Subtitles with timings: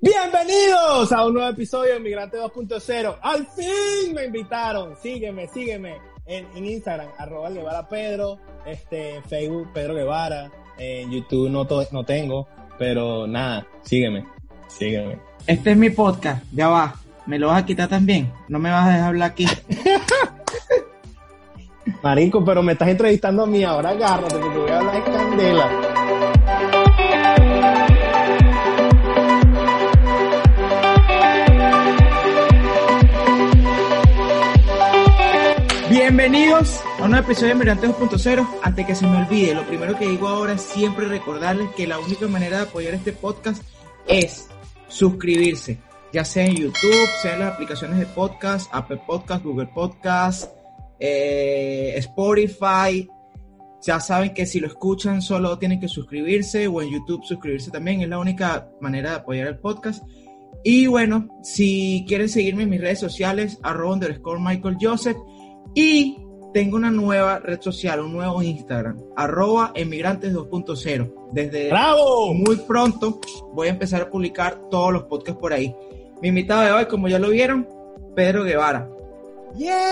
[0.00, 3.16] Bienvenidos a un nuevo episodio de Migrante 2.0.
[3.20, 4.94] Al fin me invitaron.
[5.02, 11.66] Sígueme, sígueme en, Instagram, arroba Guevara Pedro, este, en Facebook Pedro Guevara, en YouTube no,
[11.90, 12.46] no tengo,
[12.78, 14.24] pero nada, sígueme,
[14.68, 15.18] sígueme.
[15.48, 16.94] Este es mi podcast, ya va.
[17.26, 18.32] ¿Me lo vas a quitar también?
[18.46, 19.46] No me vas a dejar hablar aquí.
[22.04, 25.87] Marico, pero me estás entrevistando a mí, ahora agárrate porque voy a hablar de candela.
[36.30, 38.46] Bienvenidos a un episodio de Mirante 2.0.
[38.62, 41.98] Antes que se me olvide, lo primero que digo ahora es siempre recordarles que la
[41.98, 43.62] única manera de apoyar este podcast
[44.06, 44.46] es
[44.88, 45.78] suscribirse,
[46.12, 50.52] ya sea en YouTube, sea en las aplicaciones de podcast, Apple Podcast, Google Podcast,
[51.00, 53.08] eh, Spotify.
[53.80, 58.02] Ya saben que si lo escuchan solo tienen que suscribirse o en YouTube suscribirse también.
[58.02, 60.04] Es la única manera de apoyar el podcast.
[60.62, 65.16] Y bueno, si quieren seguirme en mis redes sociales, arroba underscore Michael Joseph
[65.80, 66.18] y
[66.52, 71.30] tengo una nueva red social, un nuevo Instagram, arroba emigrantes 2.0.
[71.30, 71.70] Desde
[72.34, 73.20] muy pronto
[73.52, 75.72] voy a empezar a publicar todos los podcasts por ahí.
[76.20, 77.68] Mi invitado de hoy, como ya lo vieron,
[78.16, 78.90] Pedro Guevara.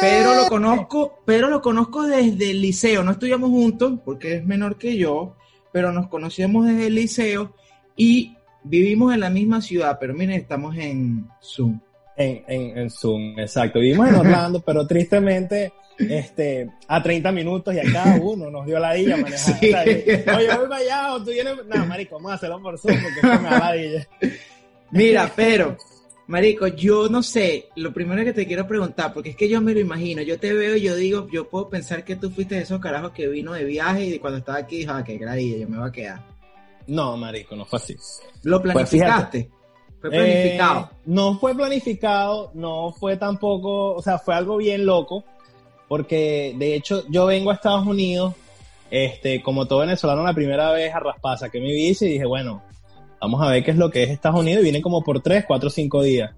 [0.01, 3.05] Pedro lo conozco, Pedro lo conozco desde el liceo.
[3.05, 5.37] No estudiamos juntos porque es menor que yo,
[5.71, 7.55] pero nos conocíamos desde el liceo
[7.95, 11.79] y vivimos en la misma ciudad, pero miren, estamos en Zoom.
[12.17, 13.79] En, en, Zoom, exacto.
[13.79, 18.79] Vivimos en Orlando, pero tristemente este, a 30 minutos y a cada uno nos dio
[18.79, 19.87] la illa manejar.
[19.87, 21.55] Oye, voy para allá o tú vienes.
[21.67, 24.07] No, marico, vamos a hacerlo por Zoom porque me da la
[24.93, 25.77] Mira, pero,
[26.27, 29.75] marico, yo no sé, lo primero que te quiero preguntar, porque es que yo me
[29.75, 32.63] lo imagino, yo te veo y yo digo, yo puedo pensar que tú fuiste de
[32.63, 35.69] esos carajos que vino de viaje y cuando estaba aquí dijo, ah, qué gradilla, yo
[35.69, 36.37] me voy a quedar.
[36.87, 37.97] No, marico, no fue así.
[38.45, 39.51] ¿Lo pues planificaste?
[40.11, 40.81] ¿Fue planificado?
[40.81, 45.25] Eh, no fue planificado, no fue tampoco, o sea, fue algo bien loco,
[45.89, 48.35] porque de hecho yo vengo a Estados Unidos,
[48.91, 52.63] este, como todo venezolano, la primera vez a Raspasa que me vise y dije, bueno,
[53.21, 55.45] vamos a ver qué es lo que es Estados Unidos y vine como por tres,
[55.47, 56.33] cuatro, cinco días.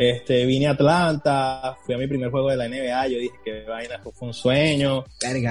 [0.00, 3.64] Este, vine a Atlanta, fui a mi primer juego de la NBA, yo dije que
[3.64, 5.04] vaina, eso fue un sueño.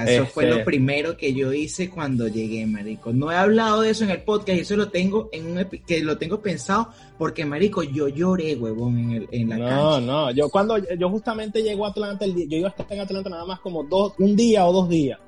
[0.06, 3.12] eso fue lo este, primero que yo hice cuando llegué, marico.
[3.12, 6.00] No he hablado de eso en el podcast y eso lo tengo en un que
[6.00, 6.88] lo tengo pensado
[7.18, 11.10] porque, marico, yo lloré, huevón, en, el, en la no, No, no, yo cuando, yo
[11.10, 13.84] justamente llego a Atlanta, el día, yo iba a estar en Atlanta nada más como
[13.84, 15.18] dos, un día o dos días.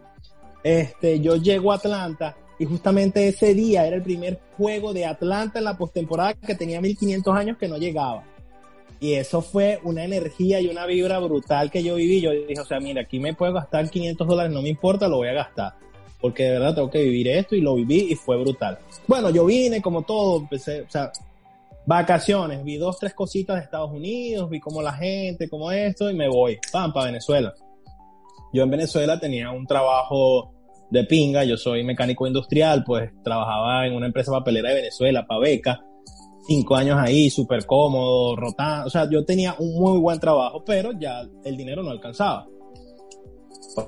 [0.65, 5.59] Este, yo llego a Atlanta y justamente ese día era el primer juego de Atlanta
[5.59, 8.25] en la postemporada que tenía 1500 años que no llegaba.
[9.01, 12.21] Y eso fue una energía y una vibra brutal que yo viví.
[12.21, 15.17] Yo dije, o sea, mira, aquí me puedo gastar 500 dólares, no me importa, lo
[15.17, 15.73] voy a gastar.
[16.21, 18.79] Porque de verdad tengo que vivir esto y lo viví y fue brutal.
[19.07, 21.11] Bueno, yo vine como todo, empecé, o sea,
[21.87, 26.15] vacaciones, vi dos, tres cositas de Estados Unidos, vi como la gente, como esto y
[26.15, 27.55] me voy, pam, para Venezuela.
[28.53, 30.53] Yo en Venezuela tenía un trabajo
[30.91, 35.41] de pinga, yo soy mecánico industrial, pues trabajaba en una empresa papelera de Venezuela, para
[35.41, 35.81] beca
[36.47, 38.87] cinco años ahí, súper cómodo, rotando.
[38.87, 42.47] O sea, yo tenía un muy buen trabajo, pero ya el dinero no alcanzaba.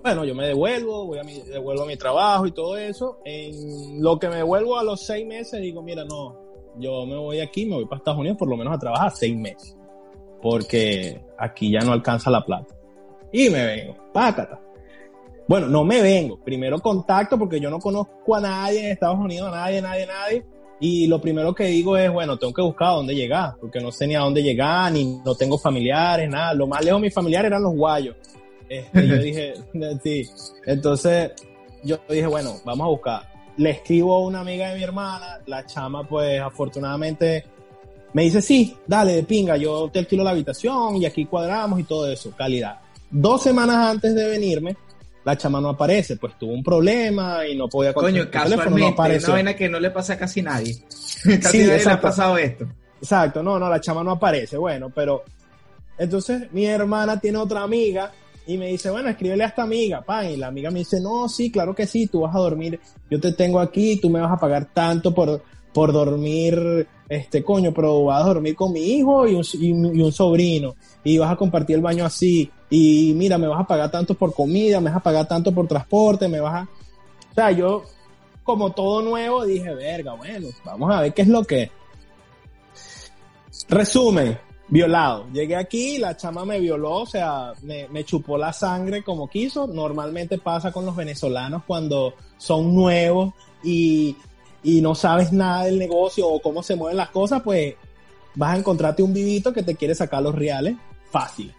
[0.02, 3.18] Bueno, yo me devuelvo, voy a mi, devuelvo a mi trabajo y todo eso.
[3.24, 6.38] En lo que me devuelvo a los seis meses, digo, mira, no,
[6.78, 9.36] yo me voy aquí, me voy para Estados Unidos por lo menos a trabajar seis
[9.36, 9.76] meses.
[10.40, 12.74] Porque aquí ya no alcanza la plata.
[13.32, 14.60] Y me vengo, pácata.
[15.48, 16.38] Bueno, no me vengo.
[16.42, 20.46] Primero contacto porque yo no conozco a nadie en Estados Unidos, a nadie, nadie, nadie.
[20.84, 23.92] Y lo primero que digo es, bueno, tengo que buscar a dónde llegar, porque no
[23.92, 26.52] sé ni a dónde llegar, ni no tengo familiares, nada.
[26.54, 28.16] Lo más lejos de mis familiares eran los guayos.
[28.68, 29.54] Este, yo dije,
[30.02, 30.28] sí.
[30.66, 31.30] Entonces,
[31.84, 33.32] yo dije, bueno, vamos a buscar.
[33.58, 37.44] Le escribo a una amiga de mi hermana, la chama, pues, afortunadamente,
[38.12, 42.10] me dice, sí, dale, pinga, yo te alquilo la habitación y aquí cuadramos y todo
[42.10, 42.80] eso, calidad.
[43.08, 44.76] Dos semanas antes de venirme,
[45.24, 49.28] la chama no aparece, pues tuvo un problema y no podía Coño, casualmente, no una
[49.28, 50.74] vaina que no le pasa a casi nadie.
[51.42, 52.66] casi sí, nadie le ha pasado esto.
[53.00, 55.24] Exacto, no, no, la chama no aparece, bueno, pero
[55.98, 58.12] entonces mi hermana tiene otra amiga
[58.46, 61.28] y me dice, bueno, escríbele a esta amiga, pan, y la amiga me dice, no,
[61.28, 62.80] sí, claro que sí, tú vas a dormir,
[63.10, 65.42] yo te tengo aquí, tú me vas a pagar tanto por,
[65.72, 69.44] por dormir, este coño, pero vas a dormir con mi hijo y un,
[69.96, 70.74] y un sobrino,
[71.04, 74.32] y vas a compartir el baño así, y mira, me vas a pagar tanto por
[74.32, 76.68] comida, me vas a pagar tanto por transporte, me vas a...
[77.30, 77.82] O sea, yo,
[78.42, 81.70] como todo nuevo, dije, verga, bueno, vamos a ver qué es lo que...
[83.68, 84.38] Resumen,
[84.68, 85.26] violado.
[85.34, 89.66] Llegué aquí, la chama me violó, o sea, me, me, chupó la sangre como quiso.
[89.66, 94.16] Normalmente pasa con los venezolanos cuando son nuevos y,
[94.62, 97.74] y no sabes nada del negocio o cómo se mueven las cosas, pues
[98.34, 100.76] vas a encontrarte un vivito que te quiere sacar los reales
[101.10, 101.52] fácil.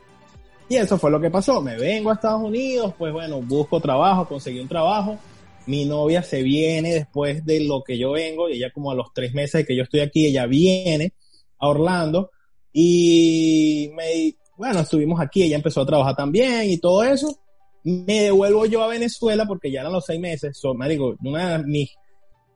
[0.70, 1.62] Y eso fue lo que pasó.
[1.62, 5.18] Me vengo a Estados Unidos, pues bueno, busco trabajo, conseguí un trabajo.
[5.66, 9.14] Mi novia se viene después de lo que yo vengo, y ella como a los
[9.14, 11.14] tres meses que yo estoy aquí, ella viene
[11.60, 12.32] a Orlando
[12.74, 17.38] y me, bueno, estuvimos aquí, ella empezó a trabajar también y todo eso.
[17.84, 20.58] Me devuelvo yo a Venezuela porque ya eran los seis meses.
[20.58, 21.92] So, marico, una de mis,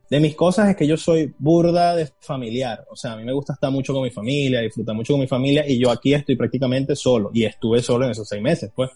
[0.10, 2.86] de mis cosas es que yo soy burda de familiar.
[2.90, 5.28] O sea, a mí me gusta estar mucho con mi familia, disfrutar mucho con mi
[5.28, 8.90] familia y yo aquí estoy prácticamente solo y estuve solo en esos seis meses, pues.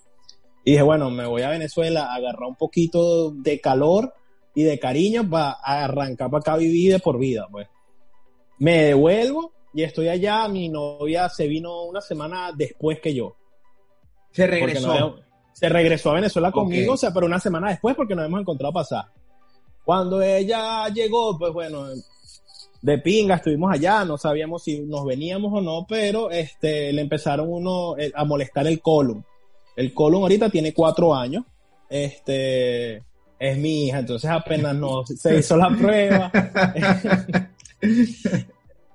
[0.63, 4.13] Y dije, bueno, me voy a Venezuela a agarrar un poquito de calor
[4.53, 7.67] y de cariño para arrancar para acá vivir de por vida, pues.
[8.59, 10.47] Me devuelvo y estoy allá.
[10.47, 13.35] Mi novia se vino una semana después que yo.
[14.31, 15.17] Se regresó.
[15.51, 18.71] se regresó a Venezuela conmigo, o sea, pero una semana después porque nos hemos encontrado
[18.71, 19.05] pasar.
[19.83, 21.86] Cuando ella llegó, pues bueno,
[22.81, 27.51] de pinga estuvimos allá, no sabíamos si nos veníamos o no, pero este, le empezaron
[27.51, 29.24] uno eh, a molestar el colon.
[29.75, 31.45] El colon ahorita tiene cuatro años,
[31.89, 33.04] este,
[33.39, 36.31] es mi hija, entonces apenas no se hizo la prueba.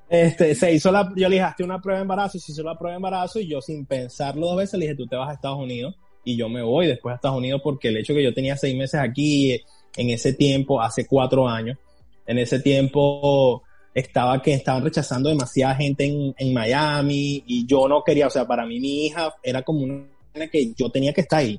[0.08, 2.78] Este, se hizo la, yo le dije, hazte una prueba de embarazo, se hizo la
[2.78, 5.32] prueba de embarazo y yo sin pensarlo dos veces le dije, tú te vas a
[5.32, 8.32] Estados Unidos y yo me voy después a Estados Unidos porque el hecho que yo
[8.32, 9.60] tenía seis meses aquí,
[9.96, 11.78] en ese tiempo, hace cuatro años,
[12.26, 13.62] en ese tiempo
[13.94, 18.46] estaba que estaban rechazando demasiada gente en, en Miami y yo no quería, o sea,
[18.46, 20.06] para mí mi hija era como una
[20.50, 21.58] que yo tenía que estar ahí.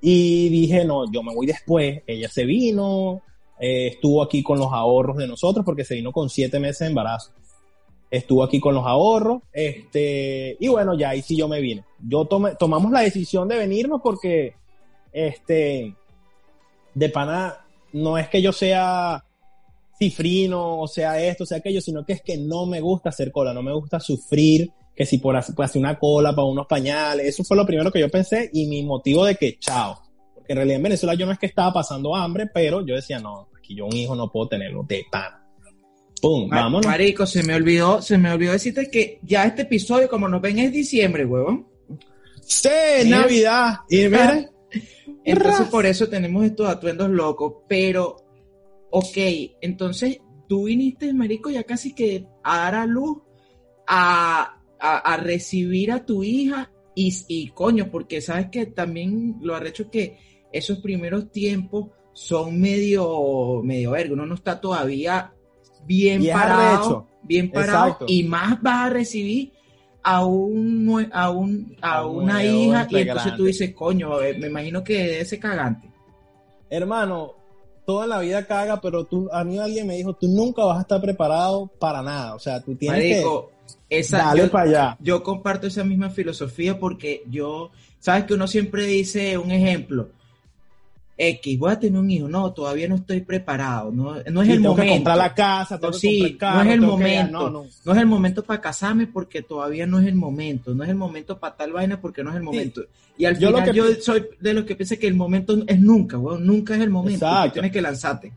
[0.00, 2.02] Y dije, no, yo me voy después.
[2.06, 3.22] Ella se vino,
[3.60, 6.86] eh, estuvo aquí con los ahorros de nosotros porque se vino con siete meses de
[6.86, 7.32] embarazo.
[8.10, 11.84] Estuvo aquí con los ahorros, este, y bueno, ya ahí sí yo me vine.
[12.00, 14.54] Yo tomé, tomamos la decisión de venirnos porque,
[15.12, 15.94] este,
[16.94, 17.58] de pana,
[17.92, 19.24] no es que yo sea
[19.98, 23.32] cifrino, o sea esto, o sea aquello, sino que es que no me gusta hacer
[23.32, 27.44] cola, no me gusta sufrir, que si por hacer, una cola para unos pañales, eso
[27.44, 30.02] fue lo primero que yo pensé y mi motivo de que, chao,
[30.46, 33.48] en realidad en Venezuela yo no es que estaba pasando hambre, pero yo decía, no,
[33.56, 35.32] aquí yo un hijo no puedo tenerlo de pan.
[36.20, 36.86] Pum, vámonos.
[36.86, 40.58] Marico, se me olvidó, se me olvidó decirte que ya este episodio, como nos ven,
[40.58, 41.66] es diciembre, huevón.
[42.40, 42.68] Sí,
[43.06, 43.76] Navidad.
[43.88, 44.08] Y
[45.24, 48.16] Entonces por eso tenemos estos atuendos locos, pero,
[48.90, 49.16] ok,
[49.60, 53.18] entonces tú viniste, marico, ya casi que a dar a luz,
[53.86, 59.90] a, a, recibir a tu hija y, y, coño, porque sabes que también lo arrecho
[59.90, 60.18] que
[60.52, 65.32] esos primeros tiempos son medio, medio verga, uno no está todavía
[65.86, 69.52] bien parado, bien parado, y más vas a recibir
[70.02, 75.20] a un, a un, a, una hija, y entonces tú dices, coño, me imagino que
[75.20, 75.90] ese cagante.
[76.70, 77.34] Hermano,
[77.84, 80.82] toda la vida caga, pero tú, a mí alguien me dijo, tú nunca vas a
[80.82, 83.24] estar preparado para nada, o sea, tú tienes que
[83.90, 84.96] esa, yo, para allá.
[85.00, 90.10] Yo comparto esa misma filosofía porque yo, sabes que uno siempre dice un ejemplo,
[91.20, 94.60] X, voy a tener un hijo, no, todavía no estoy preparado, no, no es el
[94.60, 94.94] momento.
[94.94, 97.92] comprar la casa, no, sí, no es el momento, no, no.
[97.92, 101.36] es el momento para casarme porque todavía no es el momento, no es el momento
[101.36, 102.82] para tal vaina porque no es el momento.
[103.16, 106.16] Y al yo final yo soy de los que piensa que el momento es nunca,
[106.16, 108.32] bueno, nunca es el momento, tienes que lanzarte.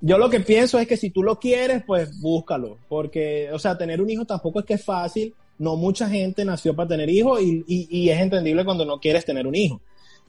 [0.00, 3.76] Yo lo que pienso es que si tú lo quieres, pues búscalo, porque, o sea,
[3.76, 7.40] tener un hijo tampoco es que es fácil, no mucha gente nació para tener hijos
[7.42, 9.80] y, y, es entendible cuando no quieres tener un hijo.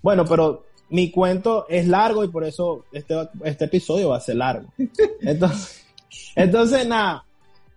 [0.02, 4.38] Bueno, pero mi cuento es largo y por eso este, este episodio va a ser
[4.38, 4.72] largo.
[5.22, 5.86] Entonces,
[6.36, 7.26] entonces, nada,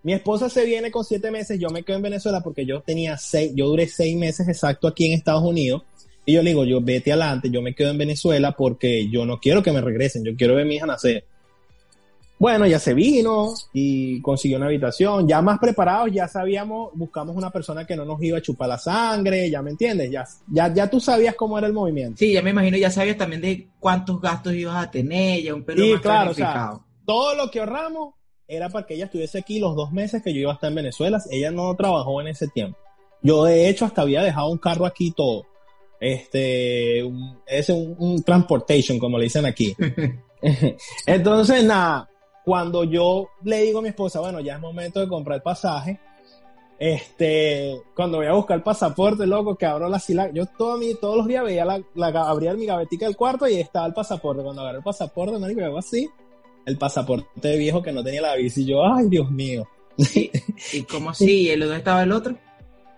[0.03, 3.17] mi esposa se viene con siete meses, yo me quedo en Venezuela porque yo tenía
[3.17, 5.83] seis, yo duré seis meses exacto aquí en Estados Unidos.
[6.25, 9.41] Y yo le digo, yo vete adelante, yo me quedo en Venezuela porque yo no
[9.41, 11.25] quiero que me regresen, yo quiero ver a mi hija nacer.
[12.43, 15.29] Bueno, ya se vino y consiguió una habitación.
[15.29, 18.79] Ya más preparados, ya sabíamos, buscamos una persona que no nos iba a chupar la
[18.79, 22.19] sangre, ya me entiendes, ya, ya, ya tú sabías cómo era el movimiento.
[22.19, 25.63] Sí, ya me imagino, ya sabías también de cuántos gastos ibas a tener, ya un
[25.63, 26.73] pelo sí, claro, o sea,
[27.07, 28.15] todo lo que ahorramos
[28.49, 30.75] era para que ella estuviese aquí los dos meses que yo iba a estar en
[30.75, 31.23] Venezuela.
[31.31, 32.77] Ella no trabajó en ese tiempo.
[33.23, 35.47] Yo, de hecho, hasta había dejado un carro aquí todo.
[36.01, 37.09] Este,
[37.47, 39.77] es un, un transportation, como le dicen aquí.
[41.07, 42.11] Entonces, nada,
[42.45, 46.01] cuando yo le digo a mi esposa, bueno, ya es momento de comprar el pasaje,
[46.79, 50.95] este, cuando voy a buscar el pasaporte, loco, que abro la sila, yo todo mi,
[50.95, 54.43] todos los días veía la, la, abría mi gavetica del cuarto y estaba el pasaporte.
[54.43, 56.11] Cuando agarré el pasaporte, no digo así,
[56.67, 59.69] el pasaporte viejo que no tenía la bici, y yo, ay, Dios mío.
[59.97, 61.51] ¿Y, cómo así?
[61.53, 62.37] ¿Y dónde estaba el otro?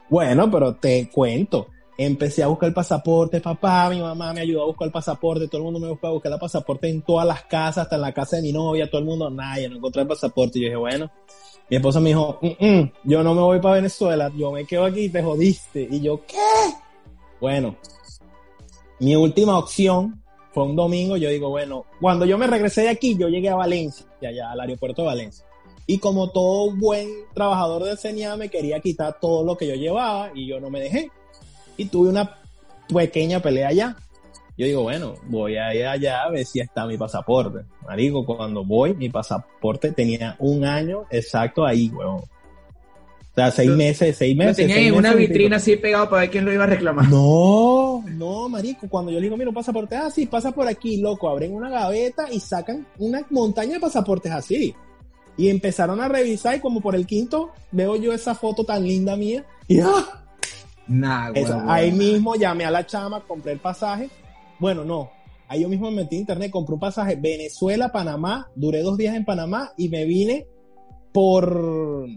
[0.09, 4.67] Bueno, pero te cuento empecé a buscar el pasaporte, papá, mi mamá me ayudó a
[4.67, 7.45] buscar el pasaporte, todo el mundo me buscó a buscar el pasaporte en todas las
[7.45, 10.09] casas, hasta en la casa de mi novia, todo el mundo, nadie, no encontré el
[10.09, 10.59] pasaporte.
[10.59, 11.11] Y yo dije, bueno,
[11.71, 14.85] Mi esposa me dijo, "Mm, mm, yo no me voy para Venezuela, yo me quedo
[14.85, 15.89] aquí, te jodiste.
[15.91, 16.37] Y yo, ¿qué?
[17.41, 17.77] Bueno,
[19.01, 20.23] mi última opción
[20.53, 23.57] fue un domingo, yo digo, bueno, cuando yo me regresé de aquí, yo llegué a
[23.57, 25.47] Valencia, allá al aeropuerto de Valencia.
[25.87, 30.31] Y como todo buen trabajador de CENIA, me quería quitar todo lo que yo llevaba
[30.35, 31.11] y yo no me dejé.
[31.76, 32.37] Y tuve una
[32.88, 33.97] pequeña pelea allá.
[34.57, 37.64] Yo digo, bueno, voy a ir allá a ver si está mi pasaporte.
[37.85, 42.21] Marico, cuando voy, mi pasaporte tenía un año exacto ahí, weón.
[42.21, 44.57] O sea, seis meses, seis Lo meses.
[44.64, 47.09] tenía en una meses, vitrina así pegado para ver quién lo iba a reclamar.
[47.09, 48.88] No, no, marico.
[48.88, 51.28] Cuando yo le digo, mira, un pasaporte, ah, sí, pasa por aquí, loco.
[51.28, 54.73] Abren una gaveta y sacan una montaña de pasaportes así.
[55.37, 59.16] Y empezaron a revisar y como por el quinto veo yo esa foto tan linda
[59.16, 59.45] mía.
[59.66, 60.24] Y ¡ah!
[60.87, 64.11] Nah, Eso, ahí mismo llamé a la chama, compré el pasaje.
[64.59, 65.11] Bueno, no.
[65.49, 68.49] Ahí yo mismo me metí en internet, compré un pasaje Venezuela, Panamá.
[68.55, 70.47] Duré dos días en Panamá y me vine
[71.12, 72.09] por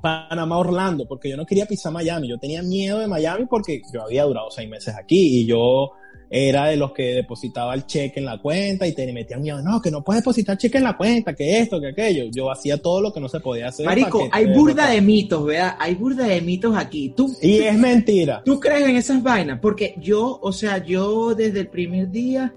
[0.00, 2.28] Panamá, Orlando, porque yo no quería pisar Miami.
[2.28, 5.92] Yo tenía miedo de Miami porque yo había durado seis meses aquí y yo
[6.28, 9.62] era de los que depositaba el cheque en la cuenta y te metían miedo.
[9.62, 12.24] No, que no puedes depositar cheque en la cuenta, que esto, que aquello.
[12.30, 13.86] Yo hacía todo lo que no se podía hacer.
[13.86, 15.76] Marico, hay burda de mitos, ¿verdad?
[15.78, 17.12] Hay burda de mitos aquí.
[17.16, 18.42] Tú, Y es mentira.
[18.44, 19.60] ¿Tú crees en esas vainas?
[19.60, 22.52] Porque yo, o sea, yo desde el primer día,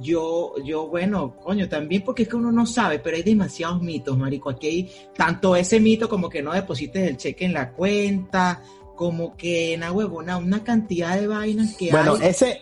[0.00, 4.16] yo, yo, bueno, coño, también porque es que uno no sabe, pero hay demasiados mitos,
[4.16, 4.50] marico.
[4.50, 8.62] Aquí hay tanto ese mito como que no deposites el cheque en la cuenta,
[8.94, 12.28] como que en la huevona, una cantidad de vainas que Bueno, hay.
[12.28, 12.60] ese,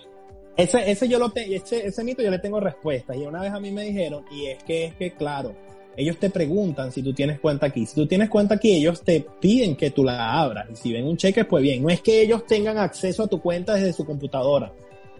[0.56, 3.14] ese, ese yo lo te- ese, ese mito yo le tengo respuesta.
[3.14, 5.54] Y una vez a mí me dijeron, y es que es que, claro,
[5.96, 7.86] ellos te preguntan si tú tienes cuenta aquí.
[7.86, 10.66] Si tú tienes cuenta aquí, ellos te piden que tú la abras.
[10.70, 11.82] Y si ven un cheque, pues bien.
[11.82, 14.72] No es que ellos tengan acceso a tu cuenta desde su computadora.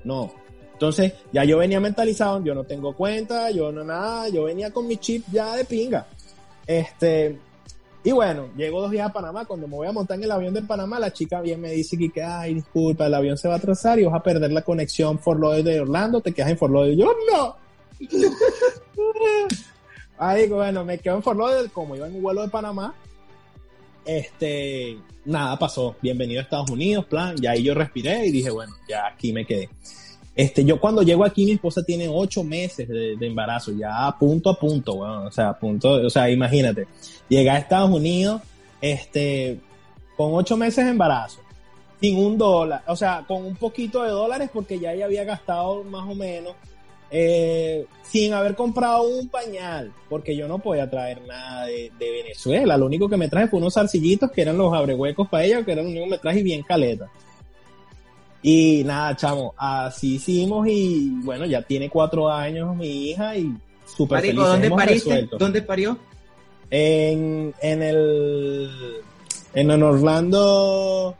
[0.05, 0.33] No.
[0.73, 4.87] Entonces, ya yo venía mentalizado, yo no tengo cuenta, yo no nada, yo venía con
[4.87, 6.07] mi chip ya de pinga.
[6.66, 7.38] Este,
[8.07, 9.45] y bueno, llego dos días a Panamá.
[9.47, 11.99] Cuando me voy a montar en el avión de Panamá, la chica bien me dice
[12.15, 15.19] que, ay, disculpa, el avión se va a atrasar y vas a perder la conexión
[15.19, 16.95] Fort Lauderdale de Orlando, te quedas en Fort Lauderdale.
[16.95, 17.57] Y yo, no.
[20.19, 22.95] Ahí, bueno, me quedo en Fort Lauderdale, como iba en un vuelo de Panamá.
[24.05, 25.97] Este, nada pasó.
[26.01, 27.35] Bienvenido a Estados Unidos, plan.
[27.39, 29.69] Ya ahí yo respiré y dije, bueno, ya aquí me quedé.
[30.37, 34.59] Este, yo cuando llego aquí, mi esposa tiene ocho meses de, embarazo, ya punto a
[34.59, 35.26] punto, weón.
[35.26, 36.87] O sea, punto, o sea, imagínate.
[37.26, 38.43] Llegué a Estados Unidos,
[38.83, 39.59] este,
[40.14, 41.40] con ocho meses de embarazo,
[42.00, 45.83] sin un dólar, o sea, con un poquito de dólares porque ya ella había gastado
[45.85, 46.55] más o menos,
[47.11, 52.76] eh, sin haber comprado un pañal, porque yo no podía traer nada de, Venezuela.
[52.76, 55.73] Lo único que me traje fue unos zarcillitos que eran los abrehuecos para ella, que
[55.73, 57.09] era lo único que me traje bien caleta.
[58.43, 63.52] Y nada, chamo, así hicimos y bueno, ya tiene cuatro años mi hija y
[63.85, 64.37] súper feliz.
[64.37, 65.09] ¿dónde pariste?
[65.11, 65.38] resuelto.
[65.38, 65.99] ¿Dónde parió?
[66.71, 68.71] En, en el
[69.55, 71.16] en el Orlando,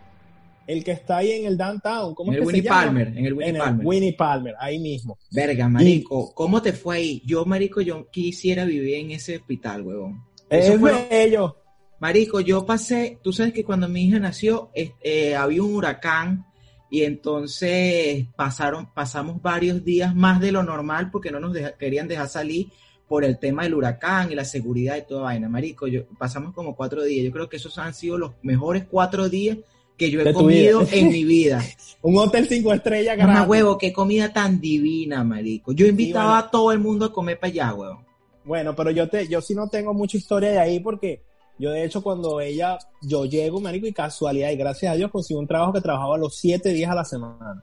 [0.67, 2.85] el que está ahí en el downtown, ¿cómo En es el que Winnie se llama?
[2.85, 3.87] Palmer, en el Winnie en el Palmer.
[3.87, 5.19] Winnie Palmer, ahí mismo.
[5.31, 7.23] Verga, marico, ¿cómo te fue ahí?
[7.25, 10.23] Yo, marico, yo quisiera vivir en ese hospital, huevón.
[10.51, 11.57] Es Eso fue- bello.
[11.99, 16.45] Marico, yo pasé, tú sabes que cuando mi hija nació, eh, había un huracán
[16.91, 22.09] y entonces pasaron, pasamos varios días más de lo normal porque no nos deja- querían
[22.09, 22.69] dejar salir
[23.09, 25.49] por el tema del huracán y la seguridad y toda vaina.
[25.49, 27.25] Marico, yo pasamos como cuatro días.
[27.25, 29.59] Yo creo que esos han sido los mejores cuatro días
[29.97, 30.91] que yo he comido vida.
[30.97, 31.65] en mi vida.
[32.03, 33.49] Un hotel cinco estrellas Mamá gratis.
[33.49, 35.73] huevo, qué comida tan divina, marico.
[35.73, 36.47] Yo invitaba bueno.
[36.47, 38.05] a todo el mundo a comer para allá, huevo.
[38.45, 41.23] Bueno, pero yo te, yo sí no tengo mucha historia de ahí porque
[41.59, 45.41] yo de hecho cuando ella, yo llego, marico, y casualidad, y gracias a Dios consigo
[45.41, 47.63] un trabajo que trabajaba los siete días a la semana.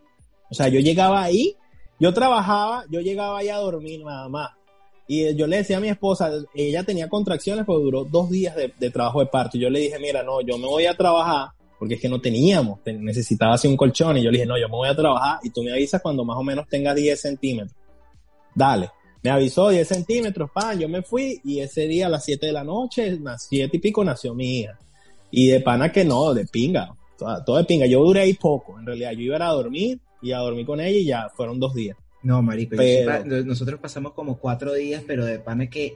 [0.49, 1.55] O sea, yo llegaba ahí,
[1.99, 4.51] yo trabajaba, yo llegaba ahí a dormir nada más.
[5.07, 8.55] Y eh, yo le decía a mi esposa, ella tenía contracciones, pero duró dos días
[8.55, 9.57] de, de trabajo de parto.
[9.57, 12.21] Y yo le dije, mira, no, yo me voy a trabajar, porque es que no
[12.21, 14.17] teníamos, te- necesitaba así un colchón.
[14.17, 16.23] Y yo le dije, no, yo me voy a trabajar y tú me avisas cuando
[16.23, 17.75] más o menos tenga 10 centímetros.
[18.55, 18.89] Dale.
[19.23, 22.51] Me avisó 10 centímetros, pan, yo me fui y ese día a las 7 de
[22.51, 24.77] la noche, a las 7 y pico nació mi hija.
[25.31, 27.85] Y de pana que no, de pinga, todo, todo de pinga.
[27.85, 29.11] Yo duré ahí poco, en realidad.
[29.13, 31.97] Yo iba a dormir y a dormir con ella y ya fueron dos días.
[32.21, 35.95] No, marico, Pero- nosotros pasamos como cuatro días, pero de pana que,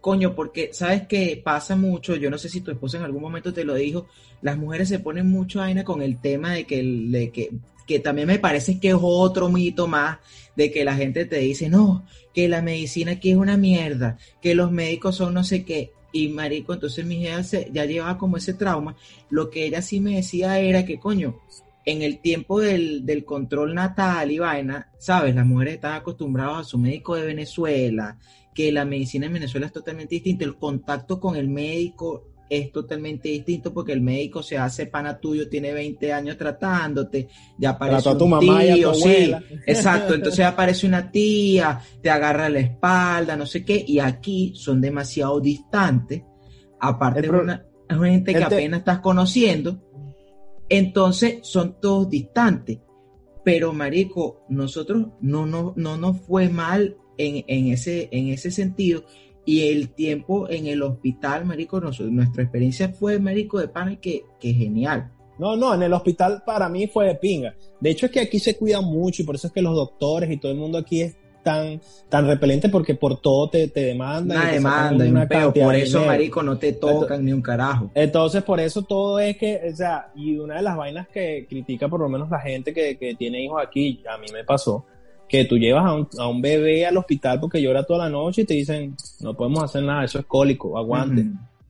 [0.00, 3.52] coño, porque sabes que pasa mucho, yo no sé si tu esposa en algún momento
[3.52, 4.06] te lo dijo,
[4.42, 7.50] las mujeres se ponen mucho vaina con el tema de que, el- de que,
[7.86, 10.18] que también me parece que es otro mito más,
[10.56, 14.54] de que la gente te dice, no, que la medicina aquí es una mierda, que
[14.54, 18.36] los médicos son no sé qué, y marico, entonces mi hija se- ya llevaba como
[18.36, 18.94] ese trauma,
[19.30, 21.40] lo que ella sí me decía era que, coño,
[21.86, 25.34] en el tiempo del, del control natal y vaina, ¿sabes?
[25.34, 28.16] Las mujeres estaban acostumbradas a su médico de Venezuela
[28.54, 30.44] que la medicina en Venezuela es totalmente distinta.
[30.44, 35.48] El contacto con el médico es totalmente distinto porque el médico se hace pana tuyo,
[35.48, 39.34] tiene 20 años tratándote, ya aparece un tu mamá tío, y sí,
[39.66, 44.80] exacto, entonces aparece una tía, te agarra la espalda, no sé qué, y aquí son
[44.80, 46.22] demasiado distantes,
[46.80, 49.82] aparte de una, gente que apenas estás conociendo,
[50.68, 52.78] entonces son todos distantes.
[53.44, 59.04] Pero, marico, nosotros no, no, no nos fue mal en, en, ese, en ese sentido
[59.44, 64.52] y el tiempo en el hospital, marico, nuestra experiencia fue, marico, de pana que, que
[64.52, 65.10] genial.
[65.38, 67.54] No, no, en el hospital para mí fue de pinga.
[67.80, 70.30] De hecho es que aquí se cuida mucho y por eso es que los doctores
[70.30, 74.38] y todo el mundo aquí es tan, tan repelente porque por todo te, te demandan.
[74.38, 77.90] Una demanda, una un por eso, marico, no te tocan ni un carajo.
[77.94, 81.88] Entonces, por eso todo es que, o sea, y una de las vainas que critica
[81.88, 84.86] por lo menos la gente que, que tiene hijos aquí, a mí me pasó,
[85.28, 88.42] que tú llevas a un, a un, bebé al hospital porque llora toda la noche
[88.42, 91.26] y te dicen, no podemos hacer nada, eso es cólico, aguante.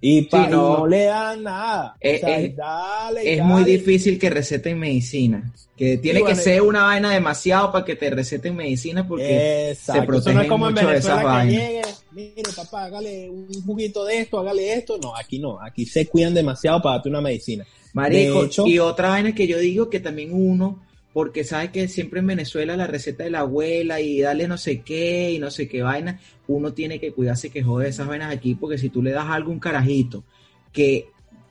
[0.06, 1.96] Y, no, le dan nada.
[1.98, 5.50] Es, es muy difícil que receten medicina.
[5.74, 10.36] Que tiene que ser una vaina demasiado para que te receten medicina porque se protegen
[10.36, 12.04] no es como mucho de esas vainas.
[12.12, 14.98] Mire, papá, hágale un juguito de esto, hágale esto.
[14.98, 15.58] No, aquí no.
[15.58, 17.64] Aquí se cuidan demasiado para darte una medicina.
[17.94, 20.82] Marico, y otra vaina que yo digo que también uno
[21.14, 24.82] porque sabe que siempre en Venezuela la receta de la abuela y darle no sé
[24.82, 28.56] qué y no sé qué vaina, uno tiene que cuidarse que jode esas vainas aquí,
[28.56, 30.24] porque si tú le das algo un carajito
[30.72, 31.06] que,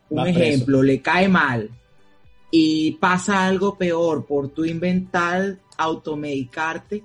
[0.09, 1.69] un ejemplo, le cae mal
[2.51, 7.01] y pasa algo peor por tu inventar automedicarte,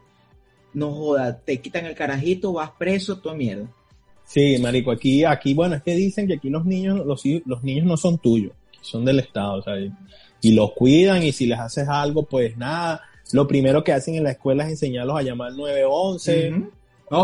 [0.75, 3.69] no joda, te quitan el carajito, vas preso, toda mierda.
[4.25, 7.87] Sí, marico, aquí, aquí, bueno, es que dicen que aquí los niños, los, los niños
[7.87, 9.75] no son tuyos, son del Estado, o sea,
[10.41, 13.03] y los cuidan y si les haces algo, pues nada.
[13.33, 16.51] Lo primero que hacen en la escuela es enseñarlos a llamar 911.
[16.51, 16.79] Uh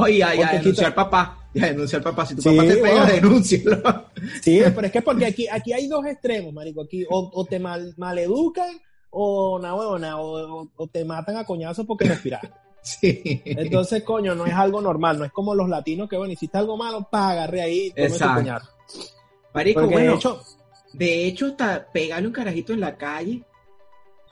[0.09, 1.49] y a, denunciar papá.
[1.52, 2.26] Y a denunciar papá.
[2.26, 4.06] Si tu papá te pega, denúncialo.
[4.42, 6.83] Sí, pero es que porque aquí, aquí hay dos extremos, marico.
[6.83, 8.80] Aquí o, te mal, maleducan
[9.11, 12.50] o, na, o, o, te matan a coñazos porque respiraste.
[12.85, 13.40] Sí.
[13.46, 15.18] Entonces, coño, no es algo normal.
[15.18, 18.35] No es como los latinos que, bueno, hiciste algo malo, pa, agarre ahí, tome Exacto.
[18.35, 18.68] coñazo.
[19.55, 20.42] Marico, bueno, de hecho,
[20.94, 23.42] de hecho, hasta pegarle un carajito en la calle,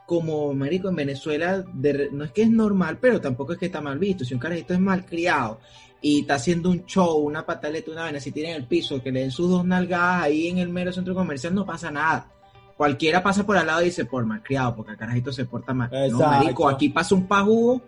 [0.07, 1.64] como marico en Venezuela,
[2.12, 4.25] no es que es normal, pero tampoco es que está mal visto.
[4.25, 5.61] Si un carajito es mal criado
[6.01, 9.12] y está haciendo un show, una pataleta, una vaina, si tiene en el piso, que
[9.12, 12.31] le den sus dos nalgadas ahí en el mero centro comercial, no pasa nada.
[12.77, 15.72] Cualquiera pasa por al lado y dice, por mal criado, porque el carajito se porta
[15.72, 15.90] mal.
[16.11, 17.83] No, marico, aquí pasa un pajugo,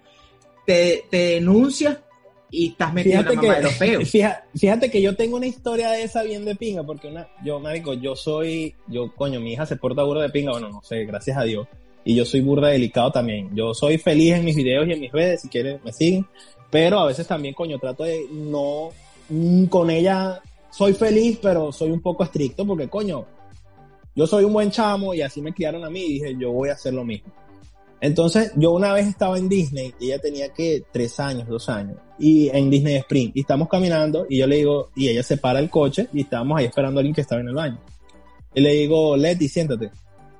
[0.64, 2.00] te, te denuncia
[2.50, 4.10] y estás metido en la mamá de los feos.
[4.54, 7.94] Fíjate, que yo tengo una historia de esa bien de pinga, porque una, yo, marico,
[7.94, 11.36] yo soy, yo, coño, mi hija se porta burda de pinga, bueno, no sé, gracias
[11.36, 11.66] a Dios.
[12.04, 13.50] Y yo soy burda delicado también.
[13.54, 16.26] Yo soy feliz en mis videos y en mis redes, si quieren me siguen.
[16.70, 18.90] Pero a veces también, coño, trato de no,
[19.28, 23.24] mm, con ella soy feliz, pero soy un poco estricto, porque, coño,
[24.14, 26.68] yo soy un buen chamo y así me criaron a mí y dije, yo voy
[26.68, 27.32] a hacer lo mismo.
[28.04, 31.96] Entonces, yo una vez estaba en Disney, y ella tenía que tres años, dos años,
[32.18, 35.58] y en Disney Spring, y estamos caminando, y yo le digo, y ella se para
[35.58, 37.80] el coche, y estábamos ahí esperando a alguien que estaba en el baño.
[38.52, 39.90] Y le digo, Leti, siéntate,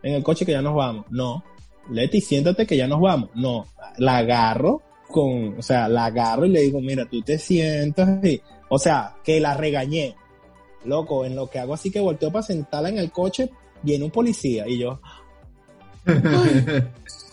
[0.03, 1.07] en el coche que ya nos vamos.
[1.09, 1.42] No,
[1.88, 3.31] Leti, siéntate que ya nos vamos.
[3.35, 3.64] No,
[3.96, 8.42] la agarro con, o sea, la agarro y le digo, mira, tú te sientas, y,
[8.68, 10.14] o sea, que la regañé.
[10.85, 13.48] Loco, en lo que hago así que volteo para sentarla en el coche,
[13.83, 15.00] viene un policía, y yo...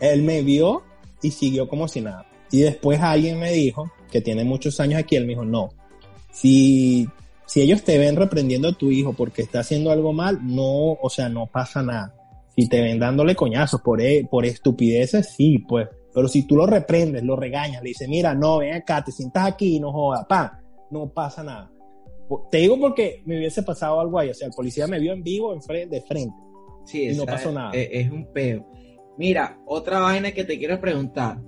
[0.00, 0.82] Él me vio
[1.22, 2.26] y siguió como si nada.
[2.50, 5.70] Y después alguien me dijo, que tiene muchos años aquí, él me dijo, no,
[6.30, 7.08] si,
[7.46, 11.10] si ellos te ven reprendiendo a tu hijo porque está haciendo algo mal, no, o
[11.10, 12.14] sea, no pasa nada.
[12.54, 15.88] Si te ven dándole coñazos por, e, por estupideces, sí, pues.
[16.14, 19.46] Pero si tú lo reprendes, lo regañas, le dices, mira, no, ven acá, te sientas
[19.46, 21.70] aquí, no jodas, pa, no pasa nada.
[22.50, 25.22] Te digo porque me hubiese pasado algo ahí, o sea, el policía me vio en
[25.22, 26.36] vivo en frente, de frente.
[26.84, 27.72] Sí, y no pasó nada.
[27.72, 28.66] Es, es un peo.
[29.18, 31.40] Mira, otra vaina que te quiero preguntar,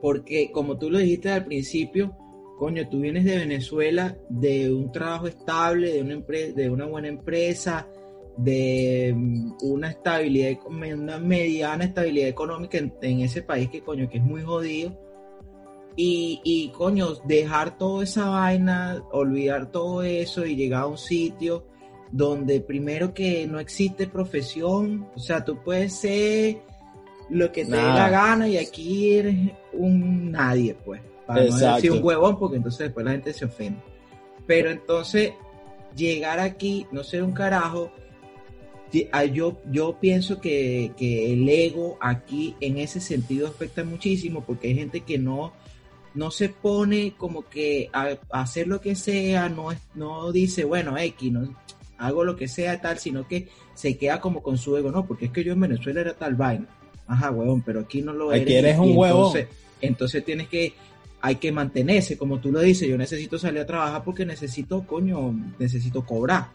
[0.00, 2.16] porque como tú lo dijiste al principio,
[2.58, 7.08] coño, tú vienes de Venezuela de un trabajo estable, de una, empresa, de una buena
[7.08, 7.88] empresa,
[8.36, 14.24] de mm, una estabilidad, una mediana estabilidad económica en, ese país que coño, que es
[14.24, 14.96] muy jodido.
[15.96, 21.66] Y, y coño, dejar toda esa vaina, olvidar todo eso y llegar a un sitio
[22.12, 26.62] donde primero que no existe profesión, o sea, tú puedes ser
[27.30, 29.36] lo que te dé la gana y aquí eres
[29.72, 31.00] un nadie, pues.
[31.26, 33.80] Para no decir un huevón, porque entonces después la gente se ofende.
[34.46, 35.32] Pero entonces,
[35.96, 37.90] llegar aquí, no ser un carajo,
[39.12, 44.68] ah, yo, yo pienso que, que, el ego aquí en ese sentido afecta muchísimo porque
[44.68, 45.52] hay gente que no,
[46.14, 51.32] no se pone como que a, hacer lo que sea, no, no dice, bueno, X,
[51.32, 51.56] no,
[51.98, 55.26] hago lo que sea tal, sino que se queda como con su ego, no, porque
[55.26, 56.66] es que yo en Venezuela era tal vaina.
[57.06, 58.42] Ajá, huevón, pero aquí no lo eres.
[58.42, 59.26] Aquí eres un huevón.
[59.26, 59.48] Entonces,
[59.80, 60.74] entonces tienes que,
[61.20, 65.34] hay que mantenerse, como tú lo dices, yo necesito salir a trabajar porque necesito, coño,
[65.58, 66.48] necesito cobrar.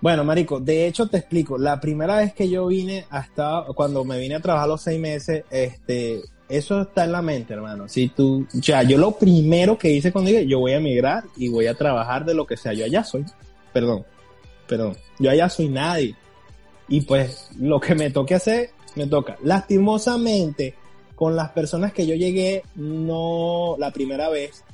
[0.00, 4.18] Bueno, Marico, de hecho te explico, la primera vez que yo vine hasta, cuando me
[4.18, 7.88] vine a trabajar los seis meses, este, eso está en la mente, hermano.
[7.88, 11.48] Si tú, ya, yo lo primero que hice cuando dije, yo voy a emigrar y
[11.48, 13.24] voy a trabajar de lo que sea, yo allá soy,
[13.72, 14.04] perdón,
[14.68, 16.14] perdón, yo allá soy nadie.
[16.86, 19.36] Y pues lo que me toque hacer, me toca.
[19.42, 20.74] Lastimosamente,
[21.14, 24.64] con las personas que yo llegué, no, la primera vez,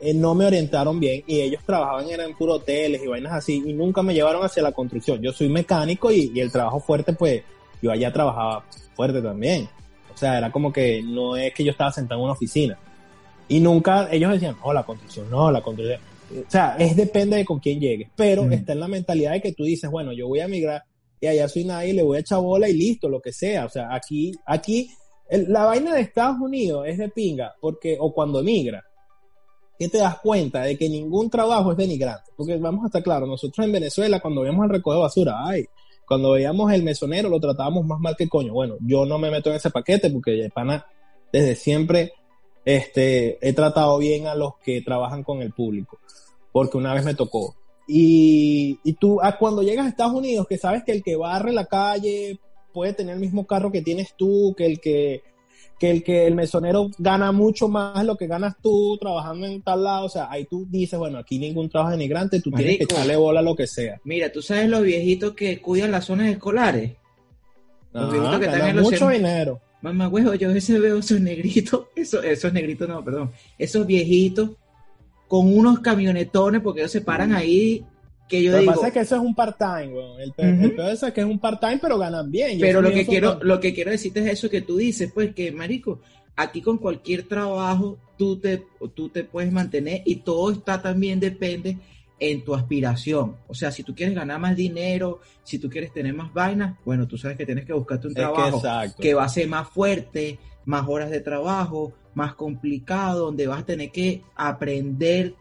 [0.00, 3.60] eh, no me orientaron bien y ellos trabajaban eran en puros hoteles y vainas así
[3.66, 5.20] y nunca me llevaron hacia la construcción.
[5.20, 7.42] Yo soy mecánico y, y el trabajo fuerte, pues
[7.82, 8.64] yo allá trabajaba
[8.94, 9.68] fuerte también.
[10.12, 12.78] O sea, era como que no es que yo estaba sentado en una oficina.
[13.48, 16.00] Y nunca ellos decían, no, la construcción, no, la construcción.
[16.30, 19.52] O sea, es depende de con quién llegues, pero está en la mentalidad de que
[19.52, 20.84] tú dices, bueno, yo voy a migrar
[21.20, 23.66] y allá soy nadie, le voy a echar bola y listo, lo que sea.
[23.66, 24.90] O sea, aquí, aquí,
[25.30, 28.84] la vaina de Estados Unidos es de pinga, porque, o cuando emigra,
[29.78, 32.32] que te das cuenta de que ningún trabajo es denigrante.
[32.36, 35.66] Porque vamos a estar claros, nosotros en Venezuela, cuando veíamos el recoger basura, ay,
[36.06, 38.54] cuando veíamos el mesonero, lo tratábamos más mal que coño.
[38.54, 40.86] Bueno, yo no me meto en ese paquete porque de pana,
[41.30, 42.12] desde siempre,
[42.64, 45.98] este, he tratado bien a los que trabajan con el público.
[46.50, 47.54] Porque una vez me tocó.
[47.90, 51.52] Y, y tú, ah, cuando llegas a Estados Unidos, que sabes que el que barre
[51.52, 52.38] la calle
[52.72, 55.22] puede tener el mismo carro que tienes tú, que el que
[55.78, 59.84] que el que el mesonero gana mucho más lo que ganas tú trabajando en tal
[59.84, 63.16] lado, o sea, ahí tú dices, bueno, aquí ningún trabajo denigrante, tú tienes que echarle
[63.16, 64.00] bola a lo que sea.
[64.04, 66.96] Mira, tú sabes los viejitos que cuidan las zonas escolares.
[67.92, 69.60] Los viejitos que están en mucho dinero.
[69.80, 74.50] Mamá, huevo, yo a veces veo esos negritos, esos, esos negritos no, perdón, esos viejitos
[75.28, 77.84] con unos camionetones porque ellos se paran ahí
[78.28, 81.00] que yo lo digo, que pasa es que eso es un part-time, El, peor es
[81.14, 82.58] que es un part-time, pero ganan bien.
[82.60, 85.50] Pero lo que quiero, lo que quiero decirte es eso que tú dices, pues que,
[85.50, 86.00] marico,
[86.36, 88.64] aquí con cualquier trabajo tú te,
[88.94, 91.78] tú te puedes mantener y todo está también depende
[92.20, 93.36] en tu aspiración.
[93.46, 97.06] O sea, si tú quieres ganar más dinero, si tú quieres tener más vainas, bueno,
[97.06, 98.60] tú sabes que tienes que buscarte un trabajo
[99.00, 100.38] que, va a ser más fuerte,
[100.68, 105.34] más horas de trabajo, más complicado, donde vas a tener que aprender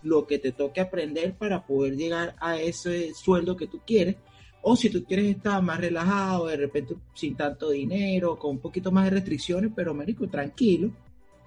[0.00, 4.14] lo que te toque aprender para poder llegar a ese sueldo que tú quieres.
[4.62, 8.92] O si tú quieres estar más relajado, de repente sin tanto dinero, con un poquito
[8.92, 10.92] más de restricciones, pero médico, tranquilo.